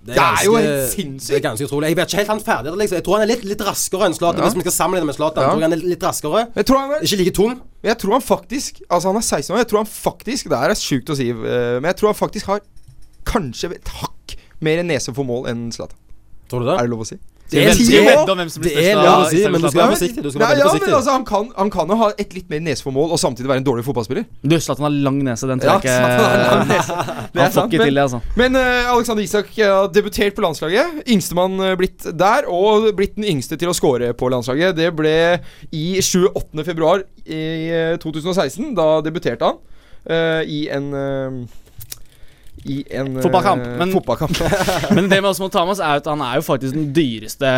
[0.00, 1.28] Det er jo helt sinnssykt.
[1.28, 1.88] Det er ganske utrolig.
[1.90, 2.72] Jeg vet ikke helt han ferdig.
[2.80, 2.96] Liksom.
[2.96, 4.40] Jeg tror han er litt, litt raskere enn Zlatan.
[4.40, 4.46] Ja.
[4.48, 5.50] Hvis vi skal sammenligne med Zlatan, Ja.
[5.52, 6.46] tror han er litt raskere.
[6.56, 7.60] Jeg tror, han er, Ikke like tung.
[7.84, 9.58] jeg tror han faktisk Altså Han er 16 år.
[9.58, 11.34] Jeg tror han faktisk Det er sjukt å si, eh,
[11.80, 12.60] men jeg tror han faktisk har
[13.26, 15.96] kanskje et hakk mer nese for mål enn Zlatan.
[16.48, 16.78] Tror du det?
[16.80, 17.16] Er det lov å si?
[17.50, 20.24] Det er ti blir det er lov å si, men du skal være forsiktig.
[20.24, 22.62] Du skal Nei, ja, men altså han kan, han kan jo ha et litt mer
[22.64, 24.26] nese for mål og samtidig være en dårlig fotballspiller.
[24.42, 25.48] Du, Zlatan har lang nese.
[25.50, 27.06] Den tror jeg har lang ikke
[27.40, 28.20] Han får ikke til det, altså.
[28.38, 31.00] Men uh, Alexander Isak har debutert på landslaget.
[31.10, 34.76] Yngstemann uh, blitt der, og blitt den yngste til å score på landslaget.
[34.78, 35.16] Det ble
[35.74, 36.64] i 28.
[36.66, 38.72] februar i eh, 2016.
[38.78, 39.60] Da debuterte han
[40.10, 41.40] uh, i en eh,
[42.66, 44.40] i en eh, Fotballkamp, men- fotballkamp.
[44.96, 46.90] Men det vi også må ta med oss, er at han er jo faktisk den
[46.92, 47.50] dyreste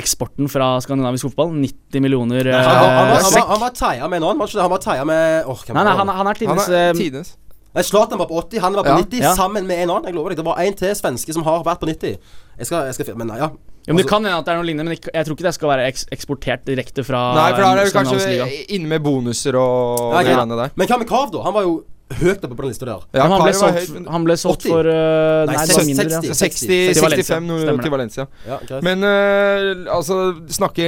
[0.00, 1.52] eksporten fra skandinavisk fotball.
[1.54, 3.46] 90 millioner Han var- han han sekk.
[3.46, 4.62] han var taia med nå, annen, var ikke det?
[4.66, 8.26] Han var taia med Åh, hvem Nei, nei, han, han er tidenes eh, Zlatan var
[8.26, 8.96] på 80, han var på Ja.
[9.04, 9.34] 90, Ja.
[9.36, 10.04] sammen med en annen.
[10.08, 10.38] Jeg lover deg.
[10.38, 12.16] Det var en til svenske som har vært på 90.
[12.58, 13.50] Jeg skal, jeg skal Men ja.
[13.88, 15.46] Jo, men Det Altså- kan hende at det er noe lignende, men jeg tror ikke
[15.46, 19.02] det skal være eks eksportert direkte fra Nei, for da er det kanskje inne med
[19.02, 20.34] bonuser og Ja, okay.
[20.48, 20.70] det der.
[20.76, 21.42] Men hva med Kav, da?
[21.42, 23.02] Han var jo høyt oppe på den lista der.
[23.12, 24.70] Ja, han ble, solgt, høyt, men- han ble solgt 80.
[24.72, 26.06] for uh, Nei, Nei, 60, mindre.
[26.28, 26.36] Ja.
[26.38, 27.36] 60, Til Valencia.
[27.36, 27.92] 65 noe Stemmer til.
[27.92, 28.26] Valencia.
[28.48, 28.58] Ja.
[28.86, 30.16] Men uh, altså
[30.56, 30.86] snakke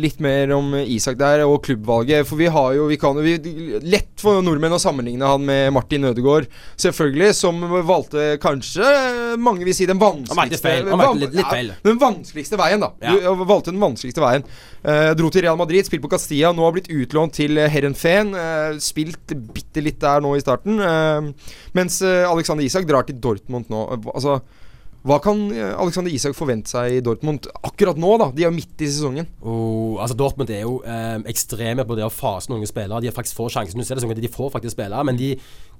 [0.00, 2.24] litt mer om Isak der og klubbvalget.
[2.28, 5.72] For vi har jo vi kan, jo- vi, Lett for nordmenn å sammenligne han med
[5.76, 6.48] Martin Ødegaard,
[6.80, 7.32] selvfølgelig.
[7.36, 11.72] Som valgte kanskje mange vil si den vanskeligste Han valgte litt- litt Ja, feil.
[11.84, 12.92] Den vanskeligste veien, da.
[13.02, 13.16] Ja.
[13.18, 14.46] Du valgte den vanskeligste veien.
[14.82, 16.50] Uh, dro til Real Madrid, spilte på Castilla.
[16.54, 18.32] Nå har blitt utlånt til eh, Herenfen.
[18.34, 20.61] Uh, spilt bitte litt der nå i starten.
[20.66, 21.30] Eh,
[21.74, 23.86] mens eh, Alexander Isak drar til Dortmund nå.
[23.96, 24.40] Eh, altså
[25.02, 28.28] hva kan eh, Alexander Isak forvente seg i Dortmund akkurat nå, da?
[28.30, 29.26] De er jo midt i sesongen.
[29.42, 33.00] Oh, altså Dortmund er jo eh, ekstreme på det å fase noen spillere.
[33.02, 33.82] De faktisk får sjansen.
[33.82, 35.32] Du ser det sånn at De får faktisk spillere, men de,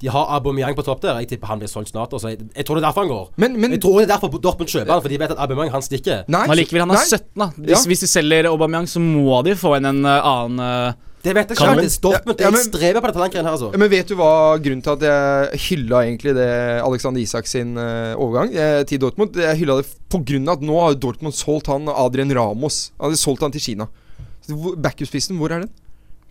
[0.02, 1.20] de har Aubameyang på topp der.
[1.22, 2.10] Jeg tipper han blir solgt snart.
[2.18, 2.32] Altså.
[2.34, 3.30] Jeg, jeg tror det er derfor han går.
[3.44, 5.72] Men, men Jeg tror det er derfor Dortmund kjøper han, for de vet at Aubameyang
[5.76, 6.26] han stikker.
[6.26, 7.06] Nei, Men likevel, han er nei.
[7.06, 7.50] 17, da.
[7.62, 7.84] Hvis, Ja.
[7.92, 11.52] hvis de selger Aubameyang, så må de få inn en en annen uh, Det vet
[11.52, 11.82] jeg Kan ikke.
[11.82, 12.00] faktisk.
[12.02, 13.78] Dortmund Ja, ja, men- strever på dette talentgreiene her, altså.
[13.78, 16.48] Men vet du hva grunnen til at jeg hylla egentlig det
[16.82, 19.36] Alexander Isak sin uh, overgang eh, til Dortmund?
[19.38, 22.90] Jeg hylla det av at nå har Dortmund solgt han Adrian Ramos.
[22.98, 23.86] Han hadde solgt han til Kina.
[24.42, 25.70] Så Backup-spissen, hvor er den?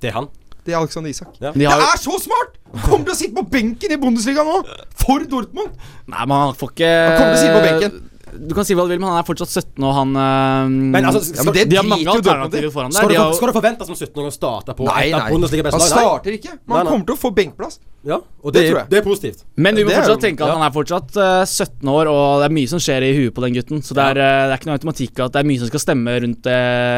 [0.02, 0.28] Det er han.
[0.66, 1.34] Det er Alexander Isak.
[1.40, 1.52] Ja.
[1.56, 2.58] De har, Det er så smart!
[2.86, 4.60] Kommer til å sitte på benken i Bundesliga nå!
[5.00, 5.74] For Dortmund!
[6.12, 8.11] Nei, men han får ikke Han kommer til å sitte på benken.
[8.32, 11.08] Du kan si hva du vil, men han er fortsatt 17, og han uh, Men
[11.10, 13.00] altså, Ja, men det De har mange alternativer foran der.
[13.00, 15.24] Skal De du, har, for, skal du forvente som 17-åring å starte på Nei, nei.
[15.32, 17.80] Han starter ikke, men han kommer til å få benkplass.
[18.02, 18.90] Ja, og Det det, tror jeg.
[18.90, 19.44] det er positivt.
[19.62, 20.56] men vi må det er fortsatt tenke at ja.
[20.58, 23.44] han er fortsatt uh, 17 år, og det er mye som skjer i huet på
[23.46, 23.84] den gutten.
[23.86, 25.84] Så det er, uh, det er ikke noe automatikk at det er mye som skal
[25.86, 26.56] stemme rundt uh,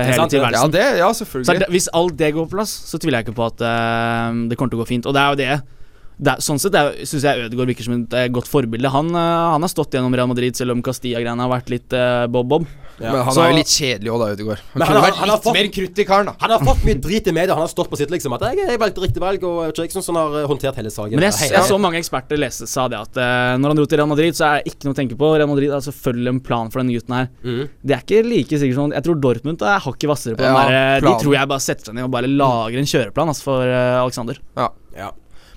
[0.08, 0.44] hele det.
[0.56, 1.68] Ja, det, ja, selvfølgelig.
[1.68, 4.60] så hvis alt det går på plass, så tviler jeg ikke på at uh, det
[4.60, 5.10] kommer til å gå fint.
[5.12, 5.83] Og det er jo det.
[6.20, 6.76] Det er, sånn sett
[7.10, 8.90] syns jeg Ødegaard virker som et eh, godt forbilde.
[8.94, 12.28] Han, uh, han har stått gjennom Real Madrid, selv om Castilla-greiene har vært litt uh,
[12.28, 12.68] bob-bob.
[13.00, 14.60] Men han Så- er jo litt kjedelig òg, da, Ødegaard.
[14.74, 16.34] Han Men kunne han vært han har fått- mer krutt i karen, da.
[16.40, 17.56] Han har fått mye drit i media.
[17.58, 20.38] Han har stått på sitt liksom at jeg, jeg valgte riktig valg, og Jackson har
[20.44, 21.18] eh, håndtert hele saken.
[21.18, 23.86] Men jeg, jeg, jeg så mange eksperter lese sa det at uh, når han dro
[23.90, 25.32] til Real Madrid, så er det ikke noe å tenke på.
[25.36, 27.28] Real Madrid har selvfølgelig en plan for denne gutten her.
[27.44, 27.64] Mm.
[27.82, 30.78] Det er ikke like sikkert som Jeg tror Dortmund er hakket hvassere på den der.
[30.78, 33.66] eh, De tror jeg bare setter seg ned og bare lager en kjøreplan altså, for
[33.66, 34.38] uh, Alexander.
[34.56, 34.70] Ja.
[34.94, 35.10] Ja.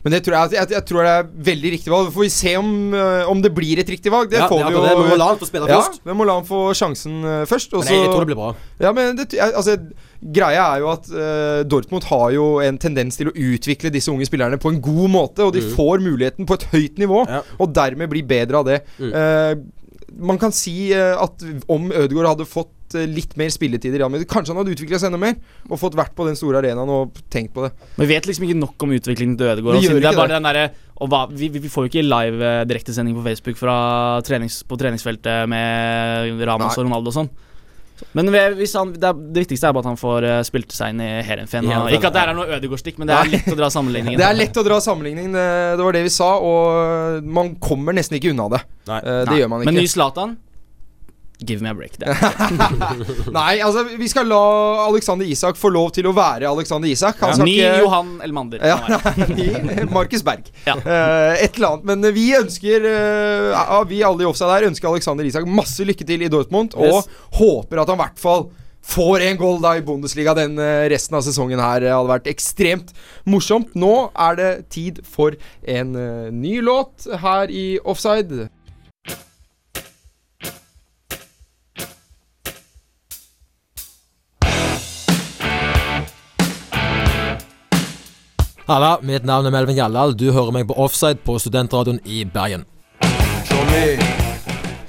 [0.07, 2.13] Men det tror jeg, jeg, jeg tror det er veldig riktig valg.
[2.15, 4.29] Får vi se om, øh, om det blir et riktig valg.
[4.31, 4.83] Det Ja, får det vi jo.
[4.85, 4.93] det.
[5.03, 5.99] Vi må la han få spille ja, først.
[6.07, 7.75] vi må la han få sjansen øh, først.
[7.75, 8.53] Og Men jeg, jeg tror det blir bra.
[8.87, 9.75] Ja, men det, altså,
[10.37, 14.25] Greia er jo at uh, Dortmund har jo en tendens til å utvikle disse unge
[14.31, 15.75] spillerne på en god måte, og de Mm.
[15.75, 17.43] får muligheten på et høyt nivå, Ja.
[17.59, 18.79] og dermed blir bedre av det.
[19.03, 19.11] Mm.
[19.13, 19.55] Uh,
[20.31, 24.13] man kan si uh, at om Ødegaard hadde fått øh, litt mer spilletid i Real
[24.13, 26.93] Madrid, kanskje han hadde utvikla seg enda mer, og fått vært på den store arenaen
[26.93, 27.73] og tenkt på det.
[27.97, 29.81] Men vi vet liksom ikke nok om utviklingen til Ødegaard.
[29.81, 32.07] Vi altså, Det er bare bare den der, og hva, vi, vi får jo ikke
[32.07, 33.77] live eh, direktesending på Facebook fra
[34.27, 36.79] trenings, på treningsfeltet med Ramos Nei.
[36.79, 37.35] og Ronaldo og sånn.
[38.13, 40.93] Men hvis han, det, er, det viktigste er bare at han får uh, spilt seg
[40.93, 41.69] inn i Heerenveen.
[41.73, 44.19] Ja, Ikke at det er noe Ødegaard-stikk, men det er lett å dra sammenligningen.
[44.21, 45.47] Det er lett å dra sammenligning, det,
[45.79, 48.61] det var det vi sa, og man kommer nesten ikke unna det.
[48.91, 48.99] Nei.
[49.01, 49.39] Eh, det Nei.
[49.41, 49.73] gjør man ikke.
[49.73, 50.37] Men ny Zlatan
[51.45, 51.99] Give me a break.
[52.01, 52.09] Det.
[53.37, 54.39] Nei, altså, vi skal la
[54.87, 57.19] Alexander Isak få lov til å være Alexander Isak.
[57.21, 58.63] Han ja, Ny ikke Johan Elmander.
[58.65, 58.79] ja,
[59.29, 59.49] ny
[59.97, 60.49] Markus Berg.
[60.65, 60.79] Ja.
[60.81, 61.85] Uh, et eller annet.
[61.93, 66.25] Men vi ønsker uh, Vi alle i Offside her ønsker Alexander Isak masse lykke til
[66.25, 67.11] i Dortmund, og Yes.
[67.37, 68.49] håper at han i hvert fall
[68.87, 71.81] får en goal da i Bundesliga den eh, resten av sesongen her.
[71.83, 72.93] Det hadde vært ekstremt
[73.27, 73.73] morsomt.
[73.75, 75.35] Nå er det tid for
[75.67, 75.91] en
[76.39, 78.47] ny låt her i Offside.
[88.67, 90.11] Halla, mitt navn er Melvin Gjallal.
[90.19, 92.65] Du hører meg på Offside på Studentradioen i Bergen.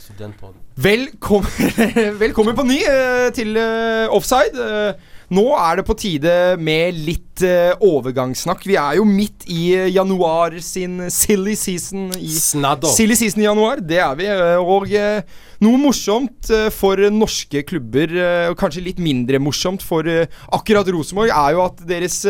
[0.02, 0.63] Studentradioen.
[0.82, 1.76] Velkommen,
[2.24, 4.58] velkommen på ny eh, til eh, Offside.
[4.58, 7.44] Eh, nå er det på tide med litt
[7.86, 8.66] overgangssnakk.
[8.66, 12.08] Vi er jo midt i januar sin silly season.
[12.18, 12.90] I Snadder.
[12.98, 14.32] silly season i januar, det er vi.
[14.58, 14.90] og
[15.62, 18.16] noe morsomt for norske klubber,
[18.50, 20.08] og kanskje litt mindre morsomt for
[20.56, 22.24] akkurat Rosenborg, er jo at deres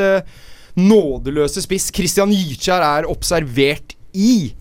[0.77, 4.53] nådeløse spiss Christian Gytkjær er observert i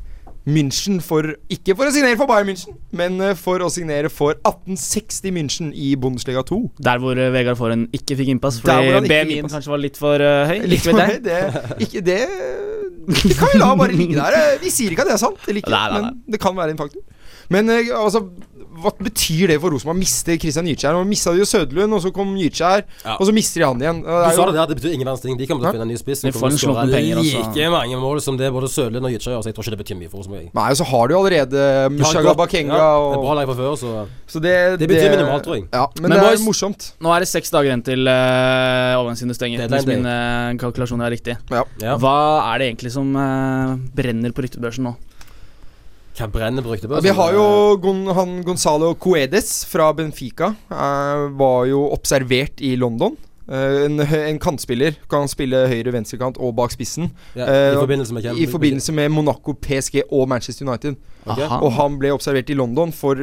[0.46, 4.36] München for Ikke for å signere for Bayern München, men eh, for å signere for
[4.46, 6.58] 1860 München i Bundesliga 2.
[6.86, 10.46] Der hvor eh, Vegard Foren ikke fikk innpass fordi BMI-en kanskje var litt for uh,
[10.46, 10.60] høy.
[10.70, 11.40] Litt for høy, det,
[11.82, 12.20] ikke det
[13.06, 14.56] Det kan vi la bare ligge der.
[14.62, 16.14] Vi sier ikke at det er sant, eller ikke, Nei, nei, nei.
[16.14, 17.02] men det kan være en faktor.
[17.54, 18.22] Men altså
[18.82, 20.94] hva betyr det for Rosenborg å miste Christian Gytskjær?
[20.96, 23.16] Nå mista de jo Søderlund, og så kom Gytskjær, Ja.
[23.16, 24.02] og så mister de han igjen.
[24.02, 25.36] Du sa det der, det betyr ingen verdens ting.
[25.38, 26.22] De kommer til å finne en ny spiss.
[26.26, 29.42] De får skåre like mange mål som det både Sødlund og Gytskjær gjør.
[29.42, 30.50] Så jeg tror ikke det betyr mye for Rosenborg.
[30.54, 33.34] Nei, og så har du jo allerede et Mushaga Bakenga ja, det er og bra
[33.40, 35.68] lag fra før, så Så det, Det betyr minimalt, tror jeg.
[35.72, 36.92] Ja, men, Men det boys- er morsomt.
[37.00, 39.68] Nå er det seks dager igjen til uh, overgangsvinduet stenger.
[39.70, 40.14] Hvis mine
[40.52, 41.38] eh, kalkulasjoner er riktige.
[41.50, 41.96] ja.
[41.96, 42.16] Hva
[42.54, 44.96] er det egentlig som uh, brenner på ryktebørsen nå?
[46.16, 47.04] Hva brenner på ryktebørsen?
[47.04, 47.46] Vi har jo
[47.82, 50.54] Gon, han Gonzalo Coedes fra Benfica.
[50.70, 53.18] Uh, var jo observert i London.
[53.46, 54.96] Uh, en, en kantspiller.
[55.12, 57.10] Kan spille høyre, venstrekant og bak spissen.
[57.36, 58.40] ja, eh, I forbindelse med hvem?
[58.40, 60.96] I forbindelse med Monaco, PSG og Manchester United.
[61.26, 61.50] Okay.
[61.60, 63.20] Og han ble observert i London for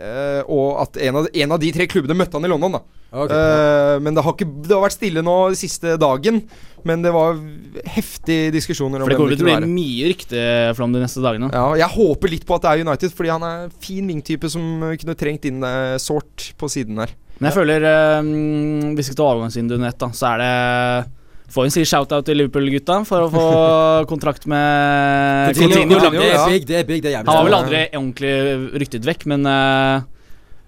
[0.00, 2.82] eh, Og at en av, en av de tre klubbene møtte han i London, da.
[3.10, 3.32] Ok.
[3.34, 6.42] Eh, men det har, ikke, det har vært stille nå den siste dagen.
[6.86, 7.36] Men det var
[7.92, 11.50] heftige diskusjoner For det kommer til å bli mye rykteflom de neste dagene.
[11.52, 14.48] Ja, jeg håper litt på at det er United, fordi han er en fin wingtype
[14.52, 17.12] som kunne trengt inn uh, sårt på siden der.
[17.40, 18.30] Men jeg føler eh,
[18.96, 20.50] Hvis vi skal ta overgangsvinduet under ett, så er det
[21.50, 23.44] Får vi si shout-out til Liverpool-gutta for å få
[24.12, 26.46] kontrakt med Coutinho, ja, det er ja.
[26.46, 28.32] big, det er big, det er jævlig Han har vel aldri ordentlig
[28.84, 30.04] ryktet vekk, men uh,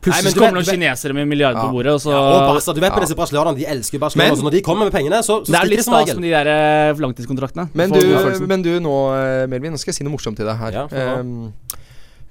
[0.02, 1.68] plutselig men så du kommer noen kinesere med milliarder Ja.
[1.68, 4.02] på bordet, og så Ja, og Barca, du vet på disse brasilianerne, de elsker jo
[4.02, 4.28] Barcelona.
[4.32, 6.34] Men- så når de kommer med pengene, så, så Det er litt stas med de
[6.34, 7.68] der eh, langtidskontraktene.
[7.78, 8.02] Men du,
[8.50, 10.82] men du nå, eh, Melvin, nå skal jeg si noe morsomt til deg her.
[10.82, 11.20] Ja?
[11.20, 11.52] Um,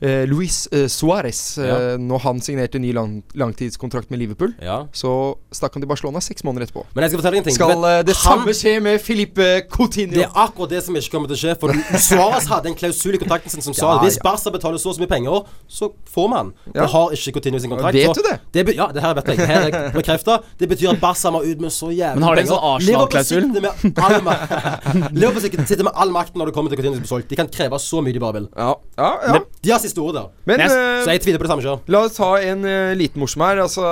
[0.02, 1.98] eh, Luis eh, Suárez, eh, Ja.
[1.98, 4.88] når han signerte ny lang langtidskontrakt med Liverpool, Ja.
[4.94, 6.86] så stakk han til Barcelona seks måneder etterpå.
[6.96, 7.56] Men jeg skal fortelle en ting.
[7.56, 10.14] Skal eh, det han- samme skje med Filipe Coutinho?
[10.16, 11.60] Det er akkurat det som ikke kommer til å skje.
[11.60, 11.70] For
[12.08, 14.24] Suárez hadde en klausul i kontrakten sin som sa Ja, at hvis ja.
[14.24, 16.54] Barca betaler så og så mye penger, så får man.
[16.74, 16.82] Ja.
[16.82, 17.94] Det har ikke Coutinho sin kontrakt.
[17.94, 18.40] Vet så du det?
[18.54, 19.38] det be, ja, det her vet jeg.
[19.48, 20.44] Her er bekreftet.
[20.60, 23.42] Det betyr at Barca må ut med så jævlig Men har de en sånn Arsenal-klausul?
[23.42, 27.04] Liverpool sitter med all Liverpool sitter med all makten når det kommer til Coutinho som
[27.06, 27.30] blir solgt.
[27.32, 28.48] De kan kreve så mye de bare vil.
[28.58, 29.40] Ja, ja, ja.
[29.64, 30.24] De har siste da.
[30.50, 31.80] Men Jeg- eh, Så jeg tviler på det samme sjøl.
[31.92, 33.62] La oss ta en uh, liten morsom her.
[33.66, 33.84] Altså,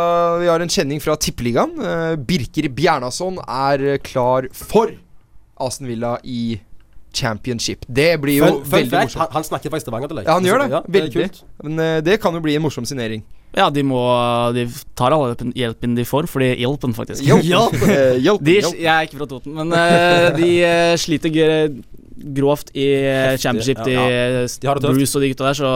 [0.42, 1.76] vi har en kjenning fra Tippeligaen.
[1.78, 4.96] Uh, Birker Bjernason er klar for
[5.60, 6.60] Aston Villa i
[7.14, 7.86] Championship.
[7.90, 9.22] Det blir jo Fun, fun veldig fact, morsomt.
[9.24, 10.28] han, han snakker faktisk Stavanger til deg.
[10.30, 10.70] Ja, han gjør det.
[10.76, 11.14] Ja, veldig.
[11.16, 11.44] kult.
[11.66, 13.24] Men uh, det kan jo bli en morsom signering.
[13.58, 13.98] Ja, de må
[14.54, 17.24] De tar all hjelpen- de får, fordi hjelpen, faktisk.
[17.26, 18.46] Hjelpen, hjelpen, hjelpen.
[18.46, 19.74] De, jeg er ikke fra Toten, men
[20.38, 20.52] de
[21.02, 21.34] sliter
[22.40, 24.90] grovt i eh, Heftig, championship, de, ja, tøft.
[24.90, 25.74] Bruce og de gutta der, så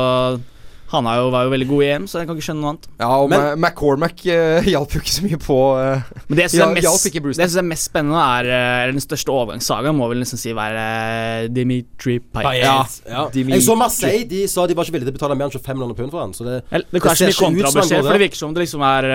[0.94, 2.72] han er jo, var jo veldig god i EM, så jeg kan ikke skjønne noe
[2.74, 2.84] annet.
[3.02, 6.60] Ja, og Men- McCormack uh, hjalp jo ikke så mye på uh, Men det jeg
[6.60, 10.54] Ja, syns er, er mest spennende, er eh, den største overgangssagaen, må vel nesten si
[10.54, 12.62] være uh, Dimitri Payet.
[12.62, 12.76] Ja.
[13.08, 13.16] Ja.
[13.16, 13.24] Ja.
[13.34, 15.56] Dimitri- Jeg så Marseille de sa de var ikke villige til å betale mer enn
[15.58, 16.38] 25 millioner pund for han.
[16.38, 18.54] Så det, Eller, det, Det er ser ikke ut som han for det virker som
[18.54, 19.10] det liksom er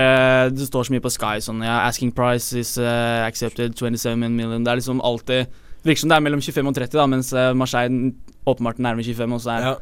[0.51, 4.64] Det står så mye på Sky sånn ja, Asking price is accepted 27 million.
[4.67, 5.47] Det er liksom alltid
[5.83, 8.11] Det virker som det er mellom 25 og 30, da mens eh, Marseille
[8.49, 9.77] åpenbart nærmer 25, og så er ja.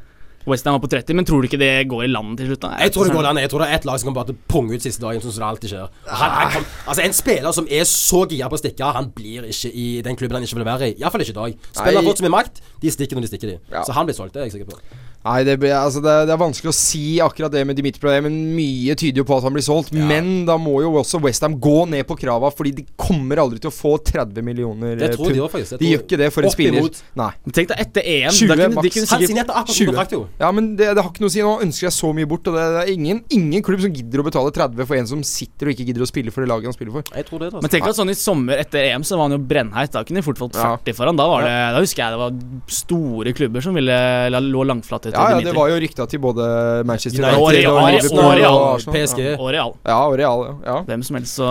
[0.46, 1.16] Westham på 30.
[1.18, 2.62] Men tror du ikke det går i land til slutt?
[2.62, 2.76] da?
[2.84, 3.40] Jeg tror det går i land.
[3.42, 5.42] Jeg tror det er ett lag som kommer bare punge ut siste dagen, sånn som
[5.42, 5.96] det alltid skjer.
[6.06, 9.48] Han, han kan, altså En spiller som er så gira på å stikke, han blir
[9.50, 10.96] ikke i den klubben han ikke vil være i.
[11.02, 11.58] Iallfall ikke i dag.
[11.80, 13.74] Spiller fort som i makt, de stikker når de stikker, de.
[13.74, 13.82] Ja.
[13.88, 14.78] Så han blir solgt, det er jeg sikker på.
[15.26, 18.22] Nei, det, blir- altså det, det er vanskelig å si akkurat det med Dimitri Payet,
[18.22, 19.90] men mye tyder jo på at han blir solgt.
[19.96, 23.72] Men da må jo også Westham gå ned på krava, fordi de kommer aldri til
[23.72, 25.50] å få 30 millioner Det tror de pund.
[25.56, 25.78] faktisk.
[25.82, 26.86] De gjør ikke det for en spiller.
[27.18, 27.30] Nei.
[27.44, 28.30] Men Tenk deg etter EM.
[28.30, 29.90] 20 da kunne, de kunne Han sikkert signerte 20.
[29.90, 30.22] kontrakt, jo.
[30.38, 31.42] Ja, men det, det har ikke noe å si.
[31.42, 34.22] Nå ønsker jeg så mye bort, og det, det er ingen, ingen klubb som gidder
[34.22, 36.70] å betale 30 for en som sitter og ikke gidder å spille for det laget
[36.70, 37.10] han spiller for.
[37.16, 37.64] Jeg tror det, altså.
[37.66, 39.90] Men tenk deg sånn i sommer etter EM så var han jo brennheit.
[39.96, 40.76] Da kunne de fort fått Ja.
[40.94, 41.18] for han.
[41.18, 43.98] Da, var det, da husker jeg det var store klubber som ville
[44.46, 45.48] lå langflat Ja, ja, Dimitri.
[45.50, 46.46] det var jo rykta til både
[46.86, 48.94] Manchester United, og Real, Liverpool og Real, Arsenal.
[48.96, 49.20] PSG.
[49.40, 49.72] Og Real.
[49.86, 50.54] Ja, og Real, ja.
[50.70, 50.76] ja.
[50.90, 51.50] Hvem som helst, så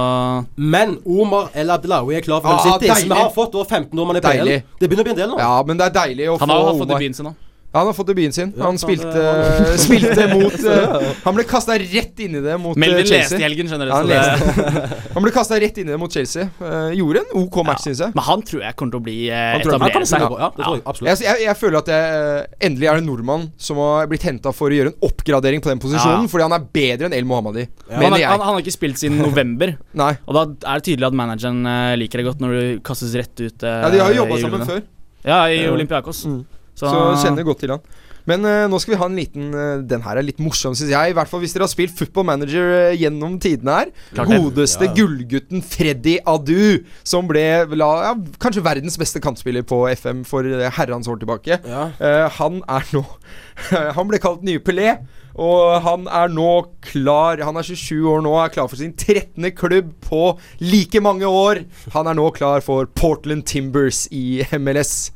[0.57, 3.99] Men Omar El Abdelawi er klar for Ah, City, som vi har fått over 15
[3.99, 4.43] år man er PL.
[4.45, 4.59] Deilig.
[4.79, 5.39] Det begynner å bli en del nå.
[5.39, 6.99] Ja, men det er deilig å Han få har jo fått Omar.
[6.99, 7.33] debuten sin nå.
[7.75, 8.53] Ja, han har fått debuten sin.
[8.61, 12.79] Han spilte, det spilte mot eh, Han ble kasta rett inn i det mot Chelsea
[12.79, 13.39] Melvin leste Chelsea.
[13.41, 14.13] i helgen, skjønner du.
[14.13, 16.45] Ja, han Han ble kasta rett inn i det mot Chelsea.
[16.63, 17.89] Eh, gjorde en OK match, Ja.
[17.89, 18.15] synes jeg.
[18.15, 20.13] Men han tror jeg kommer til å bli etablert.
[20.15, 21.09] Gå- Ja, jeg absolutt.
[21.11, 24.23] Jeg, jeg, jeg føler at jeg, eh, endelig er det en nordmann som har blitt
[24.29, 26.31] henta for å gjøre en oppgradering på den posisjonen, Ja.
[26.31, 27.99] fordi han er bedre enn El Mohammadi, Ja.
[27.99, 30.13] Han han, han har ikke spilt siden november, Nei.
[30.25, 33.35] og da er det tydelig at manageren eh, liker det godt når du kastes rett
[33.43, 33.63] ut.
[33.67, 34.81] eh, Ja, de har jo jobba sammen før,
[35.25, 35.71] Ja, i Ja.
[35.73, 36.23] Olympiakos.
[36.29, 36.45] Mm.
[36.75, 37.85] Så kjenner godt til han.
[38.25, 40.89] Men uh, nå skal vi ha en liten uh, Den her er litt morsom, syns
[40.89, 41.11] jeg.
[41.11, 43.91] I hvert fall hvis dere har spilt Football Manager uh, gjennom tidene her.
[44.15, 44.31] Klart.
[44.33, 44.95] Godeste Ja, ja.
[44.97, 47.43] gullgutten Freddy Adu, som ble
[47.77, 50.47] la, ja, kanskje verdens beste kantspiller på FM for
[50.79, 51.59] herrens år tilbake.
[51.69, 51.91] Ja.
[52.01, 53.03] Eh, han er nå
[53.97, 54.97] Han ble kalt nye Pelé.
[55.35, 56.49] Og han er nå
[56.85, 59.49] klar Han er 27 år nå, er klar for sin 13.
[59.53, 60.21] klubb på
[60.63, 61.65] like mange år.
[61.93, 65.11] Han er nå klar for Portland Timbers i MLS.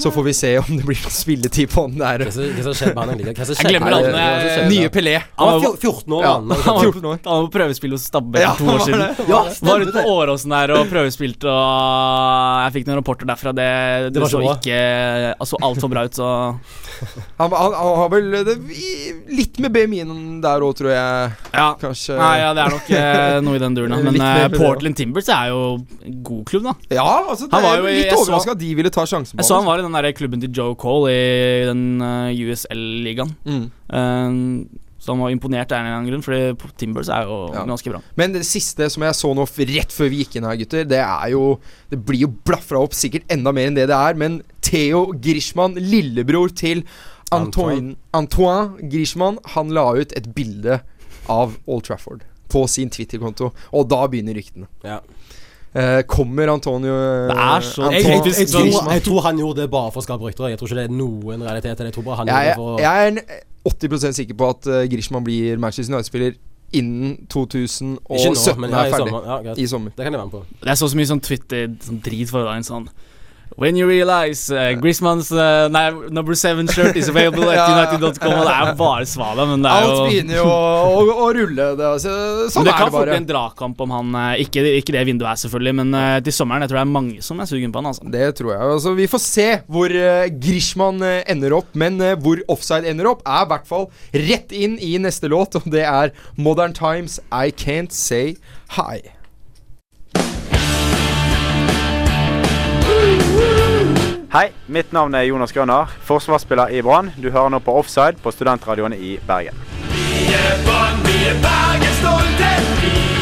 [0.00, 2.22] Så får vi se om det blir noe spilletid på den der.
[2.24, 3.34] Hva som hva som skjedde med han egentlig?
[3.36, 3.90] Hva som Jeg skjedde?
[3.92, 4.68] skjedde?
[4.72, 5.14] Nye Pelé.
[5.36, 6.50] Han var 14 år, Ja, han.
[6.64, 7.18] han var 14 år.
[7.26, 9.02] Han var på prøvespill hos Stabbe Ja, for to år siden.
[9.02, 9.26] det.
[9.28, 10.04] Ja, Var ute på.
[10.12, 13.52] Åråsen der og prøvespilte, og jeg fikk noen rapporter derfra.
[13.56, 13.68] Det,
[14.06, 14.54] det, Det var så så bra.
[14.56, 14.78] ikke
[15.44, 16.30] altså, altfor bra ut, så
[17.42, 18.56] Han, han, han har vel det,
[19.32, 21.32] litt med BMI-en der òg, tror jeg.
[21.52, 21.68] Ja.
[21.80, 23.94] Kanskje Nei, ja, det er nok eh, noe i den duren.
[23.96, 24.00] da.
[24.06, 25.62] Men eh, Portland Timbers er jo
[26.06, 26.74] en god klubb, da.
[26.94, 29.48] Ja, altså det er jo litt overraska at de ville ta sjansen på Jeg
[29.82, 33.34] i den der klubben til Joe Cole i den eh, USL-ligaen.
[33.44, 33.66] Mm.
[33.92, 34.38] Um,
[35.02, 37.64] så han var imponert der en eller annen grunn, Fordi Timbers er jo Ja.
[37.66, 38.00] ganske bra.
[38.14, 41.00] Men det siste som jeg så nå rett før vi gikk inn her, gutter, det
[41.02, 41.58] er jo
[41.90, 45.74] Det blir jo blafra opp sikkert enda mer enn det det er, men Theo Grishman,
[45.74, 46.84] lillebror til
[47.32, 50.80] Antoine, Antoine Grishman, han la ut et bilde
[51.28, 54.68] av Old Trafford på sin Twitter-konto, og da begynner ryktene.
[54.84, 55.00] Ja.
[55.72, 59.62] Eh, kommer Antonio Det er så Jeg, jeg, jeg, jeg, tror, jeg tror han gjorde
[59.62, 60.50] det bare for å skape rykter.
[60.52, 61.80] Jeg tror ikke det er noen realitet.
[61.80, 63.40] Jeg tror bare han Jeg, gjorde det for jeg er
[63.72, 66.36] 80% sikker på at uh, Grishman blir Manchester United-spiller
[66.76, 68.72] innen 2017 nå, er ferdig.
[68.72, 69.30] er i sommer.
[69.46, 69.54] Ja.
[69.56, 69.94] I sommer.
[69.96, 70.44] Det kan jeg være med på.
[70.60, 72.88] Det er så mye sånn Twitter sånn for dagen sånn
[73.56, 78.52] When you realize uh, Griezmanns uh, nei, number seven shirt is available at United.com det
[78.52, 80.56] er jo bare svada, men det er Alt begynner jo å,
[81.02, 81.68] å, å rulle.
[81.78, 82.14] Det, altså,
[82.52, 85.04] sånn men det er kan fort bli en dragkamp om han eh, ikke, ikke det
[85.08, 87.74] vinduet er, selvfølgelig, men uh, til sommeren jeg tror det er mange som er sugen
[87.74, 87.90] på han.
[87.92, 88.72] altså Det tror jeg.
[88.76, 93.24] Altså, vi får se hvor uh, Grishman eh, ender opp, men hvor offside ender opp,
[93.28, 93.88] er i hvert fall
[94.28, 98.36] rett inn i neste låt, og det er Modern Times I Can't Say
[98.78, 99.21] Hi.
[104.32, 107.10] Hei, mitt navn er Jonas Grønner, forsvarsspiller i Brann.
[107.20, 109.58] Du hører nå på Offside på studentradioene i Bergen.
[109.92, 113.21] Vi er Brann, vi er Bergens stolthet.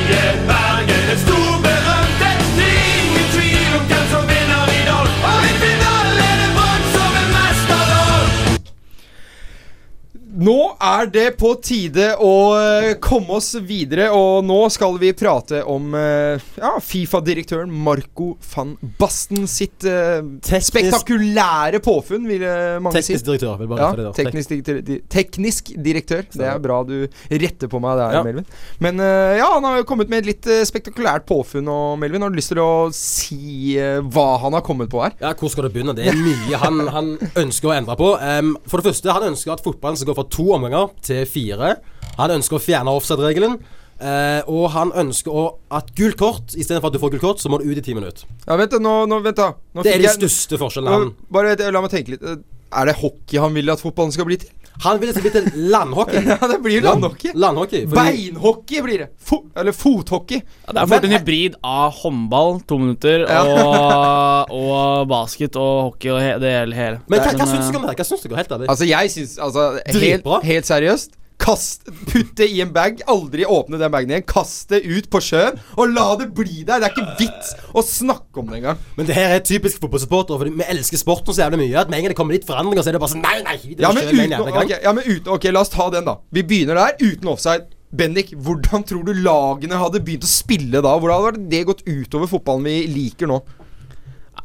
[11.00, 15.94] Er det på tide å eh, komme oss videre, og nå skal vi prate om
[15.98, 22.44] eh, ja, Fifa-direktøren Marco van Basten sitt Teknisk- spektakulære påfunn, vil
[22.82, 23.30] mange teknisk si.
[23.30, 23.56] Direktør.
[23.60, 26.24] Vil bare Ja, det teknisk direktør, di- teknisk direktør.
[26.34, 26.96] Det er bra du
[27.30, 28.22] retter på meg der, Ja.
[28.26, 28.46] Melvin.
[28.82, 31.68] Men ja, han har jo kommet med et litt spektakulært påfunn.
[31.70, 33.76] Og Melvin, har du lyst til å si
[34.12, 35.14] hva han har kommet på her?
[35.20, 35.94] Ja, Hvor skal du begynne?
[35.96, 38.10] Det er mye han, han ønsker å endre på.
[38.20, 41.76] Um, for det første, han ønsker at fotballen skal gå for to omganger til fire.
[42.18, 43.58] Han ønsker å fjerne offside-regelen.
[44.00, 47.50] eh, og han ønsker å, at gult kort istedenfor at du får gult kort, så
[47.52, 48.24] må du ut i ti minutter.
[48.46, 51.10] Ja, Vent, nå, nå, vent da nå Det er de største forskjellene.
[51.10, 52.22] nå, Bare La meg tenke litt.
[52.22, 52.36] Eh,
[52.72, 54.50] Er det hockey han vil at fotballen skal bli til?
[54.80, 56.22] Han ville blitt en landhockey.
[56.30, 57.32] Ja, det blir landhockey.
[57.34, 57.86] Landhockey.
[57.86, 59.08] fordi- Beinhockey blir det.
[59.18, 60.40] Fo eller fothockey.
[60.66, 66.12] Ja, det er fort en hybrid av håndball, to minutter, og, og basket og hockey
[66.14, 66.74] og he det hele.
[66.76, 67.00] hele.
[67.08, 67.96] Men hva, hva syns eh, du om det?
[68.00, 68.36] Hva syns du?
[68.36, 68.68] Helt ærlig.
[68.72, 69.66] Altså, jeg syns altså,
[70.00, 74.70] helt, helt seriøst kast, putt det i en bag, aldri åpne den bagen igjen, kast
[74.72, 76.82] det ut på sjøen, og la det bli der.
[76.82, 78.78] Det er ikke vits å snakke om det engang.
[78.98, 81.74] Men det her er typisk fotballsupportere, for vi elsker sporten så jævlig mye.
[81.80, 83.58] At med en gang det kommer litt forandringer, så er det bare sånn Nei, nei!
[83.72, 84.64] Det Ja, men uten, en gang.
[84.64, 86.18] ok, ja, men uten Ok, la oss ta den, da.
[86.30, 87.70] Vi begynner der, uten offside.
[87.90, 90.92] Bendik, hvordan tror du lagene hadde begynt å spille da?
[90.94, 93.40] Hvordan hadde det gått utover fotballen vi liker nå?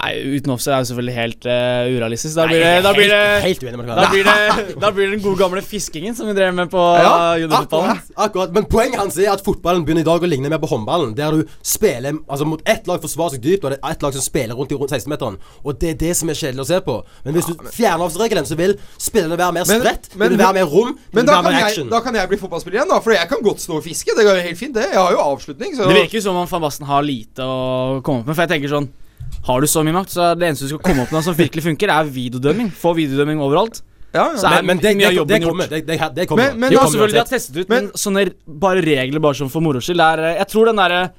[0.06, 2.36] Nei, uten offside er jo selvfølgelig helt uh, urealistisk.
[2.38, 5.16] Da blir det, da blir det, helt, helt uenig da blir det, da blir det
[5.16, 7.91] den gode gamle fiskingen som vi drev med på Ja, uh, juniorfotballen.
[7.95, 10.70] Akkurat, akkurat, Men poenget hans er at fotballen begynner i dag å ligne mer på
[10.70, 11.16] håndballen.
[11.18, 14.14] Der du spiller altså mot ett lag forsvarer seg dypt, og det er ett lag
[14.18, 15.39] som spiller rundt i 16-meteren.
[15.64, 16.97] Og det er det som er kjedelig å se på.
[17.26, 20.12] Men hvis du fjerner avsregelen, så vil spillerne være mer Men- spredt.
[20.14, 20.91] men- men, vil være mer rom.
[21.14, 22.99] Men vil da være kan, mer jeg, da kan jeg bli fotballspiller igjen, da.
[22.99, 24.12] For jeg kan godt stå og fiske.
[24.18, 24.89] Det går helt fint, det.
[24.91, 25.76] Jeg har jo avslutning.
[25.78, 28.36] Så Det virker jo som om Van Basten har lite å komme opp med.
[28.36, 28.89] For jeg tenker sånn
[29.45, 31.35] Har du så mye makt, så er det eneste du skal komme opp med som
[31.37, 32.71] virkelig funker, er videodømming.
[32.73, 33.81] Få videodømming overalt.
[34.15, 34.57] ja, Så ja.
[34.57, 35.51] er men, men det, mye av jobben gjort.
[35.51, 35.67] kommer.
[35.69, 36.43] Det, det, det kommer.
[36.51, 39.19] Men- men Det Ja, kommer selvfølgelig, de har testet ut, Men- men, sånne bare regler
[39.19, 39.99] bare som for moro skyld.
[40.01, 41.11] Eh, jeg tror den derre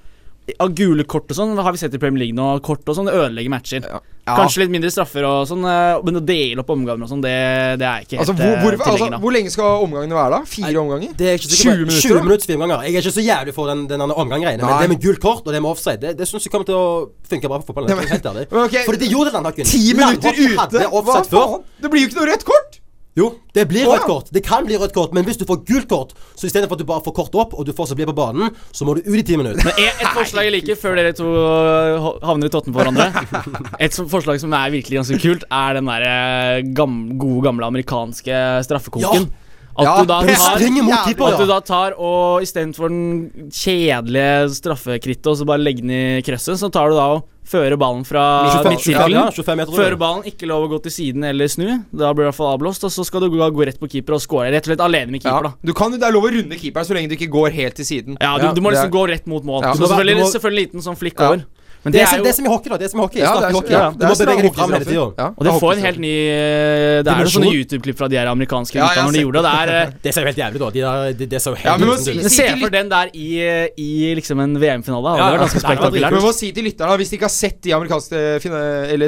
[0.63, 2.61] av gule kort og sånn, har vi sett i Premier League nå.
[2.63, 3.83] Kort og sånn, det ødelegger matcher.
[3.83, 3.99] Ja.
[4.27, 7.35] Kanskje litt mindre straffer og sånn, eh, men å dele opp omganger og sånn, det,
[7.79, 10.51] det er ikke helt Altså, hvor, hvor, eh, altså, hvor lenge skal omgangene være, da?
[10.51, 11.13] Fire omganger?
[11.19, 12.09] Det er ikke 20 20 minutter, minutter.
[12.17, 12.83] 20 minutter fire omganger.
[12.89, 14.67] Jeg er ikke så jævlig for den, den omgang-greiene.
[14.67, 16.75] Men det med gult kort og det med offside, det, det syns jeg kommer til
[16.79, 16.89] å
[17.31, 17.95] funke bra på fotballen.
[17.95, 18.47] Ja, men- helt ærlig.
[18.51, 19.71] Men ok, Fordi det gjorde Landhagen.
[19.71, 20.87] Ti minutter ute?
[20.91, 21.63] Hva faen?
[21.79, 22.66] Det blir jo ikke noe rødt kort!
[23.17, 24.27] Jo, det blir rødt kort.
[24.29, 26.89] Det kan bli rødt kort, men hvis du får gult kort, så istedenfor at du
[26.89, 29.25] bare får kort opp, og du fortsatt blir på banen, så må du ut i
[29.25, 29.65] ti minutter.
[29.65, 33.09] Men et, et forslag jeg liker, før dere to øh, havner i totten på hverandre
[33.87, 39.31] Et forslag som er virkelig ganske kult, er den der gode, gamle amerikanske straffekonken.
[39.77, 45.29] At Ja, du da tar keeper, At du da tar og istedenfor den kjedelige straffekrittet
[45.29, 48.23] og så bare legger den i krøsset, så tar du da og fører ballen fra
[48.51, 49.17] 25, 25, midtsirkelen.
[49.17, 49.71] ja, 25 meter.
[49.73, 49.79] tror.
[49.85, 51.67] Fører ballen, ikke lov å gå til siden eller snu.
[51.95, 52.85] Da blir det i hvert fall avblåst.
[52.89, 54.51] Og så skal du gå, gå rett på keeper og score.
[54.51, 55.51] Rett og slett alene med keeper, Ja.
[55.51, 55.55] da.
[55.65, 57.85] Du kan, det er lov å runde keeperen så lenge du ikke går helt til
[57.87, 58.17] siden.
[58.21, 59.63] Ja, du, du må liksom er- gå rett mot mål.
[59.63, 59.73] Ja.
[59.75, 61.29] Så selvfølgelig, selvfølgelig liten sånn flikk Ja.
[61.31, 61.45] over.
[61.87, 62.77] Men Det det er, som, jo det er som i hockey, da.
[62.83, 63.21] Det er som i hockey.
[63.23, 63.75] Ja, det er- hockey.
[63.77, 65.05] ja, Du må bevege deg fram hele tida.
[65.23, 68.19] Ja, Og det får en helt ny eh, Det er jo sånne YouTube-klipp fra de
[68.19, 69.53] her amerikanske gutta når de gjorde det.
[69.55, 70.71] Det er Det ser jo helt jævlig ut, da.
[70.77, 73.29] De der, det, det ser jo helt Ja, si- Se for den der i,
[73.79, 75.15] i liksom en VM-finale.
[75.15, 76.17] Ja, det var ganske spektakulært.
[76.19, 78.19] Men må si til lytterne, hvis de ikke har sett de amerikanske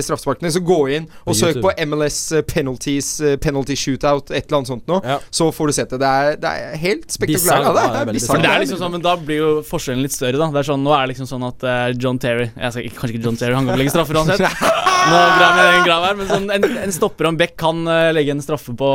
[0.07, 4.47] straffesparkene, så gå inn og På søk på MLS eh, penalties, eh, penalty shootout, et
[4.47, 5.19] eller annet sånt noe.
[5.35, 6.01] Så får du sett det.
[6.43, 7.67] Det er, helt spektakulært.
[7.67, 10.39] Ja, det er, det liksom sånn, men Da blir jo forskjellen litt større.
[10.39, 11.67] da Det er sånn, Nå er det liksom sånn at
[11.99, 14.41] John Terry ikke- Kanskje ikke John Terry, han kan legge straffer uansett.
[15.09, 17.81] Nå graver jeg en grav her Men sånn, en, en stopper og en back kan
[17.89, 18.89] uh, legge en straffe på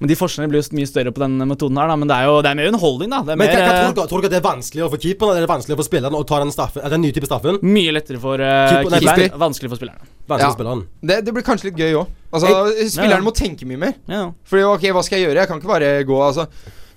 [0.00, 1.90] Men de forskjellene blir jo mye større på den metoden her.
[1.90, 3.20] da Men det er jo det er mer underholdning, da.
[3.26, 5.34] Det er Men mer, hva, hva, eh, tror, du at det er vanskeligere for keeperen
[5.36, 7.60] eller er vanskeligere for spilleren å ta den, straffen, eller den nye type straffen?
[7.60, 8.96] mye lettere for uh, keeperen.
[8.96, 9.22] keeper.
[9.26, 9.42] keeper.
[9.44, 10.00] Vanskelig for spilleren.
[10.30, 10.50] Vanskelig Ja.
[10.54, 10.84] for spilleren.
[11.04, 12.06] Det, det blir kanskje litt gøy òg.
[12.32, 12.48] Altså,
[12.96, 13.20] Ja, ja.
[13.20, 13.94] må tenke mye mer.
[14.08, 14.30] Ja.
[14.48, 15.42] Fordi ok, hva skal jeg gjøre?
[15.42, 16.46] Jeg kan ikke bare gå Altså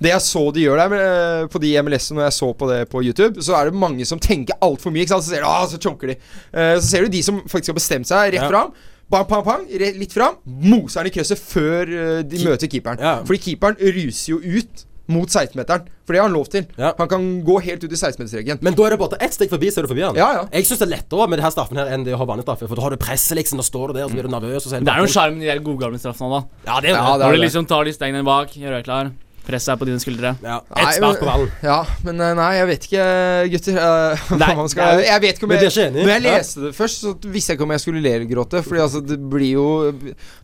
[0.02, 3.04] Det jeg så de gjør der på de MLS-ene når jeg så på det på
[3.04, 5.06] YouTube, så er det mange som tenker altfor mye.
[5.06, 5.24] Ikke sant?
[5.28, 6.18] Så ser du, ah, så chunker de.
[6.54, 8.50] Eh, så ser du de som faktisk har bestemt seg, rett Ja.
[8.50, 8.74] fram.
[9.10, 9.68] Bang, bang, bang,
[10.00, 10.36] litt fram.
[10.46, 13.00] Moser den i krysset før eh, de Keep- møter keeperen.
[13.00, 13.20] Ja.
[13.24, 15.84] Fordi keeperen ruser jo ut mot 16-meteren.
[16.08, 16.64] For det har han lov til.
[16.80, 16.94] Ja.
[16.98, 18.62] Han kan gå helt ut i 16-meterstreken.
[18.64, 20.16] Men da er det bare ett steg forbi, så er du forbi han.
[20.16, 20.44] Ja, ja.
[20.52, 22.68] Jeg syns det er lettere med denne straffen her enn det å ha vanlig straffe.
[22.72, 23.60] For da har du presset, liksom.
[23.60, 24.64] Da står du der, og så blir du nervøs.
[24.66, 26.42] Og så Det er jo en sjarm i de gode gamle straffene da.
[26.72, 27.20] Ja, det er Ja, det.
[27.20, 29.12] det er Når du liksom tar de stengene bak, gjør deg klar,
[29.48, 30.34] presset er på dine skuldre.
[30.44, 30.58] Ja.
[30.80, 31.50] Ett spark på ballen.
[31.66, 33.08] Ja, men eh, nei, jeg vet ikke,
[33.54, 33.80] gutter.
[33.84, 36.04] Uh, Nei, skal, er- jeg vet ikke om Men jeg det er ikke enig.
[36.06, 38.62] Når jeg leste det først, så visste jeg ikke om jeg skulle le eller gråte.
[38.64, 39.66] Fordi altså, det blir jo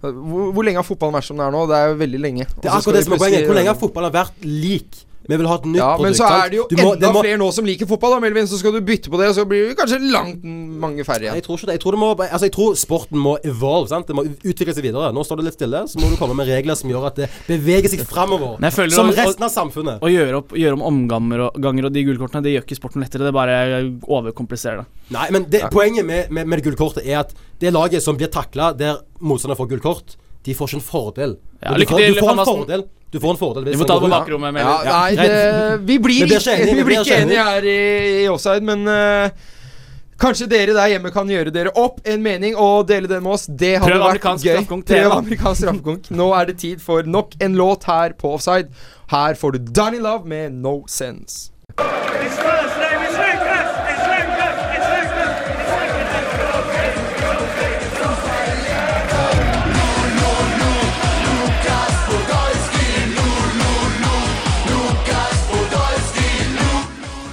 [0.02, 1.62] Hvor, hvor lenge har fotballen vært som det er nå?
[1.70, 2.48] Det er jo veldig lenge.
[2.56, 3.46] Det er akkurat det som er poenget.
[3.48, 5.04] Hvor lenge har fotballen vært lik?
[5.30, 6.04] Vi vil ha et nytt ja, produkt.
[6.08, 8.20] men så er det jo må- enda det må- flere nå som liker fotball, da,
[8.24, 8.48] Melvin.
[8.50, 11.36] Så skal du bytte på det, og så blir det kanskje langt mange færre igjen.
[11.38, 11.76] Jeg tror ikke det.
[11.78, 13.90] Jeg tror, det må, altså, jeg tror sporten må evolve.
[13.92, 14.08] Sant?
[14.10, 15.14] Det må utvikle seg videre.
[15.14, 17.30] Nå står det litt stille, så må du komme med regler som gjør at det
[17.46, 18.58] beveger seg framover.
[18.90, 20.00] Som resten av samfunnet.
[20.02, 23.02] Å gjøre, opp, gjøre om omganger og, ganger og de gullkortene, det gjør ikke sporten
[23.06, 23.30] lettere.
[23.30, 24.86] Det bare overkompliserer det.
[25.14, 28.32] Nei, men det, poenget med, med, med det gullkortet er at det laget som blir
[28.34, 30.16] takla der motstander får gullkort,
[30.46, 31.38] de får ikke en fordel.
[31.62, 32.84] Ja, du, lykke får, til, du får en fordel.
[33.12, 34.54] Du får en fordel hvis Vi må ta det på bakrommet.
[34.54, 37.80] Med, Ja, nei, det, vi blir Vi blir ikke, enige, blir ikke enige her i,
[38.24, 39.56] i offside, men uh,
[40.22, 43.48] kanskje dere der hjemme kan gjøre dere opp en mening og dele den med oss.
[43.50, 44.62] Det hadde Prøv vært gøy.
[44.94, 46.12] Prøv amerikansk straffekonk.
[46.14, 48.70] Nå er det tid for nok en låt her på offside.
[49.10, 51.50] Her får du Danny Love med No Sense.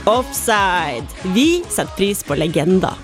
[0.06, 1.06] Offside.
[1.22, 2.94] Vi setter pris på legender.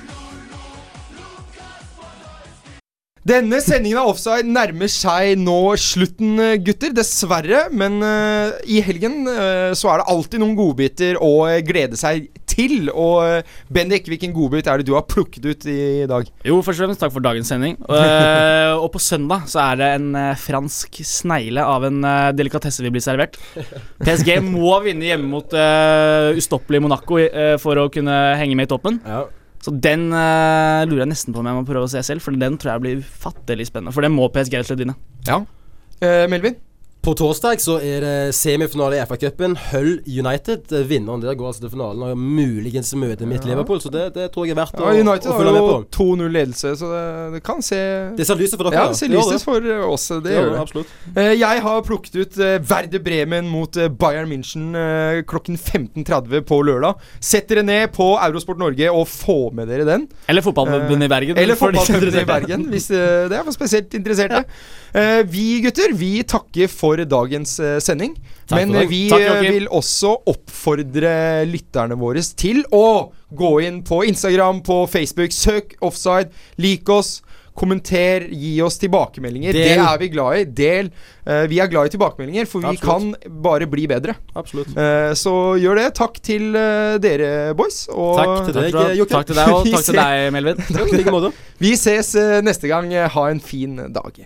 [3.23, 6.91] Denne sendingen av Offside nærmer seg nå slutten, eh, gutter.
[6.93, 7.68] Dessverre.
[7.70, 12.91] Men uh, i helgen uh, så er det alltid noen godbiter å glede seg til.
[12.91, 16.27] Og Bendik, hvilken godbit er det du har plukket ut i dag?
[16.45, 17.79] Jo, først og fremst takk for dagens sending.
[17.87, 20.09] Eh, og på søndag så er det en
[20.43, 22.03] fransk snegle av en
[22.37, 23.39] delikatesse vi blir servert.
[24.03, 27.23] PSG må vinne hjemme mot uh, ustoppelig Monaco
[27.62, 28.99] for å kunne henge med i toppen.
[29.07, 29.23] Ja.
[29.63, 32.35] Så den uh, lurer jeg nesten på om jeg må prøve å se selv, for
[32.35, 33.95] den tror jeg blir fattelig spennende.
[33.95, 34.97] For den må PSG rett og vinne.
[35.29, 35.39] Ja.
[36.03, 36.57] Eh, Melvin?
[37.03, 39.57] På torsdag så er det semifinale i FA-cupen.
[39.73, 40.69] Hull United.
[40.71, 44.29] Eh, Vinneren der går altså til finalen og muligens møter mitt Liverpool, så det, det
[44.31, 46.91] tror jeg er verdt å, Ja, United å har følge med jo 2-0 ledelse, så
[46.93, 47.01] det,
[47.33, 47.81] det kan se
[48.15, 48.85] Det ser lyset for dere.
[48.85, 50.05] Ja, det ser lyst ut for eh, oss.
[50.13, 50.61] Det Det gjør det.
[50.63, 50.93] absolutt.
[51.17, 54.71] Eh, Jeg har plukket ut Verde Werder Bremen mot Bayern München
[55.27, 57.03] klokken 15.30 på lørdag.
[57.19, 60.07] Sett dere ned på Eurosport Norge og få med dere den.
[60.31, 61.35] Eller fotballklubben i Bergen.
[61.35, 62.25] Eller er fotballklubben i.
[62.31, 63.03] Bergen, hvis det
[63.35, 64.47] er for spesielt interesserte.
[64.47, 64.82] Eh,
[65.32, 68.16] vi gutter, vi takker for dagens eh, sending.
[68.49, 71.16] Takk Men eh, vi Takk, eh, vil også oppfordre
[71.49, 77.20] lytterne våre til å gå inn på Instagram, på Facebook, søk offside, lik oss.
[77.53, 79.53] Kommenter, gi oss tilbakemeldinger.
[79.53, 79.74] Del.
[79.76, 80.45] Det er vi glad i.
[80.57, 80.88] Del.
[81.26, 83.18] Uh, vi er glad i tilbakemeldinger, for vi Absolutt.
[83.20, 84.14] kan bare bli bedre.
[84.32, 84.72] Absolutt.
[84.72, 85.86] Uh, så gjør det.
[86.01, 87.84] Takk til uh, dere, boys.
[87.93, 89.12] Og Takk til deg, Jokke.
[89.12, 90.64] takk til deg, og takk til deg, Melvin.
[90.64, 92.88] Takk vi ses eh, neste gang.
[92.88, 94.24] Ha en fin dag.